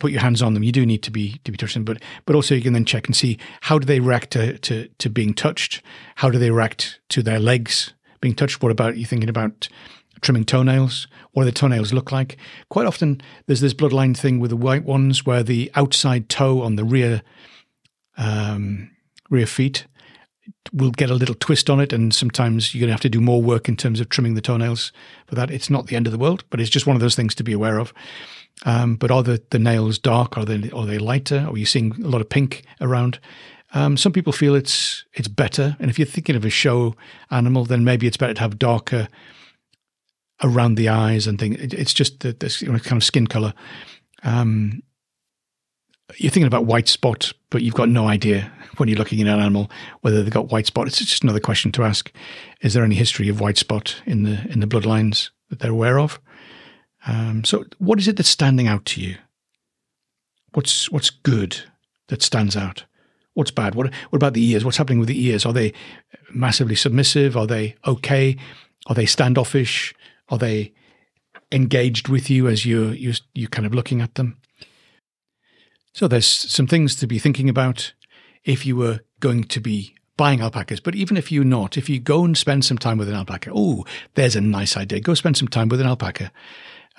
Put 0.00 0.10
your 0.10 0.20
hands 0.20 0.42
on 0.42 0.54
them. 0.54 0.64
You 0.64 0.72
do 0.72 0.84
need 0.84 1.04
to 1.04 1.12
be 1.12 1.40
to 1.44 1.52
be 1.52 1.56
touching 1.56 1.84
but 1.84 2.02
but 2.26 2.34
also 2.34 2.56
you 2.56 2.62
can 2.62 2.72
then 2.72 2.84
check 2.84 3.06
and 3.06 3.14
see 3.14 3.38
how 3.60 3.78
do 3.78 3.86
they 3.86 4.00
react 4.00 4.32
to 4.32 4.58
to, 4.58 4.88
to 4.98 5.08
being 5.08 5.32
touched. 5.32 5.82
How 6.16 6.30
do 6.30 6.38
they 6.38 6.50
react 6.50 6.98
to 7.10 7.22
their 7.22 7.38
legs 7.38 7.94
being 8.20 8.34
touched? 8.34 8.62
What 8.62 8.72
about 8.72 8.96
you 8.96 9.06
thinking 9.06 9.28
about 9.28 9.68
trimming 10.20 10.44
toenails? 10.44 11.06
What 11.32 11.44
do 11.44 11.46
the 11.46 11.52
toenails 11.52 11.92
look 11.92 12.10
like? 12.10 12.36
Quite 12.68 12.86
often, 12.86 13.20
there's 13.46 13.60
this 13.60 13.74
bloodline 13.74 14.16
thing 14.16 14.40
with 14.40 14.50
the 14.50 14.56
white 14.56 14.84
ones 14.84 15.24
where 15.24 15.42
the 15.42 15.70
outside 15.74 16.28
toe 16.28 16.62
on 16.62 16.76
the 16.76 16.84
rear 16.84 17.22
um, 18.16 18.90
rear 19.30 19.46
feet 19.46 19.86
will 20.72 20.90
get 20.90 21.10
a 21.10 21.14
little 21.14 21.34
twist 21.34 21.68
on 21.68 21.80
it, 21.80 21.92
and 21.92 22.14
sometimes 22.14 22.74
you're 22.74 22.80
going 22.80 22.88
to 22.88 22.94
have 22.94 23.00
to 23.00 23.08
do 23.08 23.20
more 23.20 23.42
work 23.42 23.68
in 23.68 23.76
terms 23.76 24.00
of 24.00 24.08
trimming 24.08 24.34
the 24.34 24.40
toenails 24.40 24.92
for 25.26 25.34
that. 25.34 25.50
It's 25.50 25.70
not 25.70 25.86
the 25.86 25.96
end 25.96 26.06
of 26.06 26.12
the 26.12 26.18
world, 26.18 26.44
but 26.50 26.60
it's 26.60 26.70
just 26.70 26.86
one 26.86 26.96
of 26.96 27.00
those 27.00 27.16
things 27.16 27.34
to 27.36 27.44
be 27.44 27.52
aware 27.52 27.78
of. 27.78 27.92
Um, 28.64 28.96
but 28.96 29.10
are 29.10 29.22
the, 29.22 29.42
the 29.50 29.58
nails 29.58 29.98
dark? 29.98 30.36
Are 30.36 30.44
they 30.44 30.70
are 30.70 30.86
they 30.86 30.98
lighter? 30.98 31.46
Are 31.48 31.56
you 31.56 31.66
seeing 31.66 31.92
a 32.02 32.08
lot 32.08 32.20
of 32.20 32.28
pink 32.28 32.64
around? 32.80 33.18
Um, 33.72 33.96
some 33.96 34.12
people 34.12 34.32
feel 34.32 34.54
it's 34.54 35.04
it's 35.14 35.28
better, 35.28 35.76
and 35.78 35.90
if 35.90 35.98
you're 35.98 36.06
thinking 36.06 36.36
of 36.36 36.44
a 36.44 36.50
show 36.50 36.94
animal, 37.30 37.64
then 37.64 37.84
maybe 37.84 38.06
it's 38.06 38.16
better 38.16 38.34
to 38.34 38.40
have 38.40 38.58
darker 38.58 39.08
around 40.42 40.74
the 40.74 40.88
eyes 40.88 41.26
and 41.26 41.38
things. 41.38 41.56
It, 41.56 41.74
it's 41.74 41.94
just 41.94 42.20
the, 42.20 42.32
this 42.32 42.62
kind 42.62 42.92
of 42.92 43.04
skin 43.04 43.26
color. 43.26 43.54
Um, 44.22 44.82
you're 46.16 46.30
thinking 46.30 46.46
about 46.46 46.66
white 46.66 46.88
spot, 46.88 47.32
but 47.50 47.62
you've 47.62 47.74
got 47.74 47.88
no 47.88 48.06
idea 48.06 48.52
when 48.76 48.88
you're 48.88 48.98
looking 48.98 49.20
at 49.20 49.26
an 49.26 49.40
animal 49.40 49.70
whether 50.00 50.22
they've 50.22 50.32
got 50.32 50.50
white 50.50 50.66
spot. 50.66 50.86
It's 50.86 50.98
just 50.98 51.22
another 51.22 51.40
question 51.40 51.72
to 51.72 51.84
ask: 51.84 52.12
Is 52.60 52.74
there 52.74 52.84
any 52.84 52.94
history 52.94 53.28
of 53.28 53.40
white 53.40 53.58
spot 53.58 54.00
in 54.06 54.22
the 54.22 54.46
in 54.50 54.60
the 54.60 54.66
bloodlines 54.66 55.30
that 55.48 55.58
they're 55.58 55.70
aware 55.70 55.98
of? 55.98 56.20
Um, 57.06 57.44
so, 57.44 57.64
what 57.78 57.98
is 57.98 58.08
it 58.08 58.16
that's 58.16 58.28
standing 58.28 58.68
out 58.68 58.84
to 58.86 59.00
you? 59.00 59.16
What's 60.52 60.90
what's 60.90 61.10
good 61.10 61.62
that 62.08 62.22
stands 62.22 62.56
out? 62.56 62.84
What's 63.34 63.50
bad? 63.50 63.74
What 63.74 63.92
what 64.10 64.16
about 64.16 64.34
the 64.34 64.44
ears? 64.44 64.64
What's 64.64 64.76
happening 64.76 64.98
with 64.98 65.08
the 65.08 65.26
ears? 65.26 65.46
Are 65.46 65.52
they 65.52 65.72
massively 66.32 66.74
submissive? 66.74 67.36
Are 67.36 67.46
they 67.46 67.76
okay? 67.86 68.36
Are 68.86 68.94
they 68.94 69.06
standoffish? 69.06 69.94
Are 70.28 70.38
they 70.38 70.72
engaged 71.52 72.08
with 72.08 72.30
you 72.30 72.48
as 72.48 72.64
you 72.64 72.90
you 72.90 73.14
you 73.34 73.48
kind 73.48 73.66
of 73.66 73.74
looking 73.74 74.00
at 74.00 74.14
them? 74.16 74.36
So 75.92 76.08
there's 76.08 76.26
some 76.26 76.66
things 76.66 76.94
to 76.96 77.06
be 77.06 77.18
thinking 77.18 77.48
about 77.48 77.92
if 78.44 78.64
you 78.64 78.76
were 78.76 79.00
going 79.18 79.44
to 79.44 79.60
be 79.60 79.94
buying 80.16 80.40
alpacas. 80.40 80.80
But 80.80 80.94
even 80.94 81.16
if 81.16 81.32
you're 81.32 81.44
not, 81.44 81.76
if 81.76 81.88
you 81.88 81.98
go 81.98 82.24
and 82.24 82.36
spend 82.36 82.64
some 82.64 82.78
time 82.78 82.98
with 82.98 83.08
an 83.08 83.14
alpaca, 83.14 83.50
oh, 83.54 83.84
there's 84.14 84.36
a 84.36 84.40
nice 84.40 84.76
idea. 84.76 85.00
Go 85.00 85.14
spend 85.14 85.36
some 85.36 85.48
time 85.48 85.68
with 85.68 85.80
an 85.80 85.86
alpaca. 85.86 86.30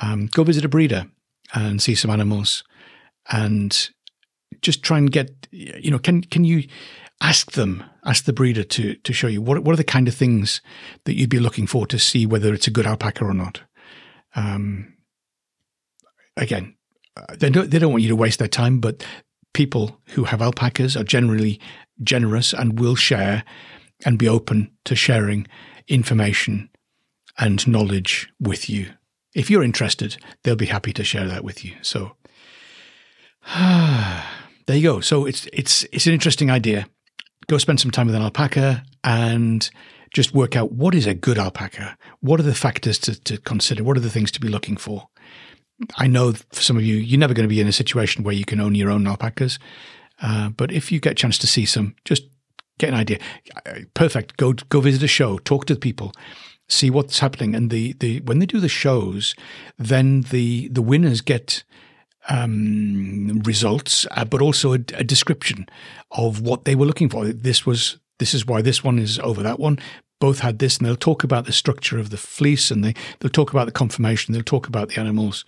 Um, 0.01 0.27
go 0.27 0.43
visit 0.43 0.65
a 0.65 0.69
breeder 0.69 1.05
and 1.53 1.81
see 1.81 1.95
some 1.95 2.11
animals, 2.11 2.63
and 3.31 3.89
just 4.61 4.83
try 4.83 4.97
and 4.97 5.11
get 5.11 5.47
you 5.51 5.91
know 5.91 5.99
can 5.99 6.21
can 6.21 6.43
you 6.43 6.63
ask 7.21 7.51
them, 7.51 7.83
ask 8.05 8.25
the 8.25 8.33
breeder 8.33 8.63
to 8.63 8.95
to 8.95 9.13
show 9.13 9.27
you 9.27 9.41
what 9.41 9.63
what 9.63 9.73
are 9.73 9.77
the 9.77 9.83
kind 9.83 10.07
of 10.07 10.15
things 10.15 10.61
that 11.03 11.13
you'd 11.13 11.29
be 11.29 11.39
looking 11.39 11.67
for 11.67 11.85
to 11.85 11.99
see 11.99 12.25
whether 12.25 12.53
it's 12.53 12.67
a 12.67 12.71
good 12.71 12.87
alpaca 12.87 13.23
or 13.23 13.33
not. 13.33 13.61
Um, 14.35 14.95
again, 16.37 16.75
Uh, 17.17 17.35
they 17.37 17.49
don't 17.49 17.69
they 17.71 17.79
don't 17.79 17.91
want 17.91 18.03
you 18.03 18.09
to 18.09 18.15
waste 18.15 18.39
their 18.39 18.47
time, 18.47 18.79
but 18.79 19.05
people 19.53 19.99
who 20.09 20.25
have 20.25 20.41
alpacas 20.41 20.95
are 20.95 21.03
generally 21.03 21.59
generous 22.03 22.53
and 22.53 22.79
will 22.79 22.95
share 22.95 23.43
and 24.05 24.17
be 24.17 24.27
open 24.27 24.71
to 24.85 24.95
sharing 24.95 25.47
information 25.87 26.69
and 27.37 27.67
knowledge 27.67 28.29
with 28.39 28.69
you. 28.69 28.87
If 29.35 29.49
you're 29.49 29.63
interested, 29.63 30.17
they'll 30.43 30.55
be 30.55 30.65
happy 30.65 30.93
to 30.93 31.03
share 31.03 31.27
that 31.27 31.43
with 31.43 31.63
you. 31.63 31.75
So 31.81 32.15
there 33.55 34.25
you 34.77 34.83
go. 34.83 34.99
So 35.01 35.25
it's 35.25 35.47
it's 35.53 35.85
it's 35.91 36.07
an 36.07 36.13
interesting 36.13 36.49
idea 36.49 36.87
go 37.51 37.57
spend 37.57 37.79
some 37.79 37.91
time 37.91 38.07
with 38.07 38.15
an 38.15 38.21
alpaca 38.21 38.83
and 39.03 39.69
just 40.13 40.33
work 40.33 40.55
out 40.55 40.71
what 40.71 40.95
is 40.95 41.05
a 41.05 41.13
good 41.13 41.37
alpaca. 41.37 41.97
What 42.21 42.39
are 42.39 42.43
the 42.43 42.55
factors 42.55 42.97
to, 42.99 43.19
to 43.23 43.37
consider? 43.37 43.83
What 43.83 43.97
are 43.97 44.01
the 44.01 44.09
things 44.09 44.31
to 44.31 44.39
be 44.39 44.47
looking 44.47 44.77
for? 44.77 45.07
I 45.95 46.07
know 46.07 46.33
for 46.33 46.61
some 46.61 46.77
of 46.77 46.83
you, 46.83 46.95
you're 46.95 47.19
never 47.19 47.33
going 47.33 47.47
to 47.47 47.53
be 47.53 47.61
in 47.61 47.67
a 47.67 47.73
situation 47.73 48.23
where 48.23 48.35
you 48.35 48.45
can 48.45 48.59
own 48.59 48.75
your 48.75 48.91
own 48.91 49.07
alpacas. 49.07 49.59
Uh, 50.21 50.49
but 50.49 50.71
if 50.71 50.91
you 50.91 50.99
get 50.99 51.13
a 51.13 51.15
chance 51.15 51.37
to 51.39 51.47
see 51.47 51.65
some, 51.65 51.95
just 52.05 52.23
get 52.77 52.89
an 52.89 52.95
idea. 52.95 53.19
Perfect. 53.93 54.37
Go 54.37 54.53
go 54.53 54.81
visit 54.81 55.03
a 55.03 55.07
show, 55.07 55.37
talk 55.39 55.65
to 55.65 55.73
the 55.73 55.79
people, 55.79 56.13
see 56.67 56.89
what's 56.89 57.19
happening. 57.19 57.55
And 57.55 57.69
the, 57.69 57.93
the 57.93 58.19
when 58.21 58.39
they 58.39 58.45
do 58.45 58.59
the 58.59 58.69
shows, 58.69 59.35
then 59.77 60.21
the 60.21 60.67
the 60.69 60.81
winners 60.81 61.21
get 61.21 61.63
um, 62.29 63.41
results, 63.45 64.05
uh, 64.11 64.25
but 64.25 64.41
also 64.41 64.73
a, 64.73 64.79
a, 64.93 65.03
description 65.03 65.65
of 66.11 66.41
what 66.41 66.65
they 66.65 66.75
were 66.75 66.85
looking 66.85 67.09
for. 67.09 67.25
This 67.25 67.65
was 67.65 67.97
this 68.19 68.35
is 68.35 68.45
why 68.45 68.61
this 68.61 68.83
one 68.83 68.99
is 68.99 69.17
over 69.19 69.41
that 69.41 69.59
one. 69.59 69.79
Both 70.21 70.39
had 70.39 70.59
this, 70.59 70.77
and 70.77 70.87
they'll 70.87 70.95
talk 70.95 71.25
about 71.25 71.45
the 71.45 71.51
structure 71.51 71.99
of 71.99 72.11
the 72.11 72.17
fleece, 72.17 72.71
and 72.71 72.85
they 72.85 72.93
they'll 73.19 73.29
talk 73.29 73.51
about 73.51 73.65
the 73.65 73.73
conformation. 73.73 74.33
They'll 74.33 74.43
talk 74.43 74.67
about 74.67 74.89
the 74.89 75.01
animals, 75.01 75.43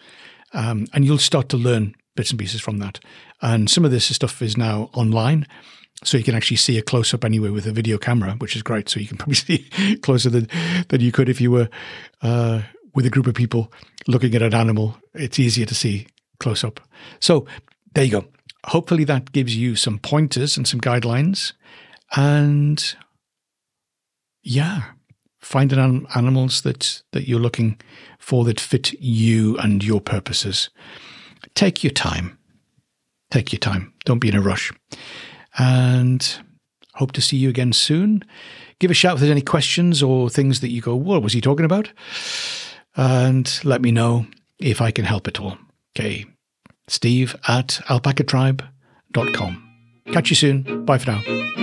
um, 0.52 0.88
and 0.94 1.06
you'll 1.06 1.20
start 1.20 1.48
to 1.50 1.58
learn 1.58 1.96
bits 2.16 2.32
and 2.32 2.40
pieces 2.40 2.60
from 2.60 2.80
that. 2.80 3.00
And 3.42 3.70
some 3.70 3.86
of 3.86 3.92
this 3.92 4.06
stuff 4.14 4.42
is 4.42 4.58
now 4.58 4.90
online. 4.94 5.48
So 6.04 6.18
you 6.18 6.24
can 6.24 6.36
actually 6.36 6.58
see 6.58 6.78
a 6.78 6.82
close 6.82 7.14
up 7.14 7.24
anyway 7.24 7.50
with 7.50 7.66
a 7.66 7.72
video 7.72 7.98
camera, 7.98 8.32
which 8.40 8.56
is 8.56 8.64
great. 8.64 8.90
So 8.90 9.00
you 9.00 9.08
can 9.08 9.18
probably 9.20 9.36
see 9.36 9.70
closer 10.02 10.30
than, 10.30 10.50
than 10.90 11.02
you 11.02 11.12
could 11.12 11.30
if 11.30 11.40
you 11.40 11.52
were 11.52 11.70
uh, 12.22 12.62
with 12.94 13.06
a 13.06 13.10
group 13.10 13.28
of 13.28 13.36
people 13.36 13.72
looking 14.08 14.36
at 14.36 14.42
an 14.42 14.54
animal. 14.54 14.98
It's 15.14 15.40
easier 15.40 15.66
to 15.66 15.76
see 15.76 16.08
close 16.40 16.64
up. 16.64 16.80
So 17.20 17.46
there 17.94 18.04
you 18.04 18.12
go. 18.12 18.26
Hopefully 18.66 19.04
that 19.06 19.32
gives 19.32 19.56
you 19.56 19.76
some 19.76 20.00
pointers 20.00 20.58
and 20.58 20.68
some 20.68 20.82
guidelines. 20.82 21.54
And 22.16 22.96
yeah, 24.44 24.84
finding 25.40 26.08
animals 26.16 26.62
that, 26.62 27.02
that 27.12 27.28
you're 27.28 27.40
looking 27.40 27.80
for 28.20 28.44
that 28.46 28.60
fit 28.60 28.94
you 28.94 29.58
and 29.58 29.84
your 29.84 30.02
purposes. 30.02 30.70
Take 31.56 31.84
your 31.84 31.92
time. 31.92 32.38
Take 33.32 33.52
your 33.52 33.60
time. 33.60 33.94
Don't 34.06 34.20
be 34.20 34.30
in 34.30 34.36
a 34.36 34.42
rush. 34.42 34.72
And 35.58 36.40
hope 36.96 37.12
to 37.14 37.22
see 37.22 37.38
you 37.38 37.50
again 37.50 37.74
soon. 37.74 38.24
Give 38.80 38.92
a 38.92 38.94
shout 38.94 39.16
if 39.16 39.20
there's 39.22 39.32
any 39.32 39.42
questions 39.42 40.04
or 40.04 40.30
things 40.30 40.60
that 40.62 40.70
you 40.70 40.82
go, 40.82 40.96
what 40.96 41.24
was 41.24 41.34
he 41.34 41.42
talking 41.42 41.66
about? 41.66 41.92
And 42.96 43.60
let 43.64 43.82
me 43.82 43.92
know 43.92 44.28
if 44.60 44.82
I 44.82 44.92
can 44.92 45.06
help 45.06 45.28
at 45.28 45.40
all. 45.40 45.58
Okay. 45.98 46.26
Steve 46.88 47.36
at 47.48 47.80
alpacatribe.com. 47.88 49.70
Catch 50.12 50.30
you 50.30 50.36
soon. 50.36 50.86
Bye 50.86 50.98
for 50.98 51.12
now. 51.12 51.63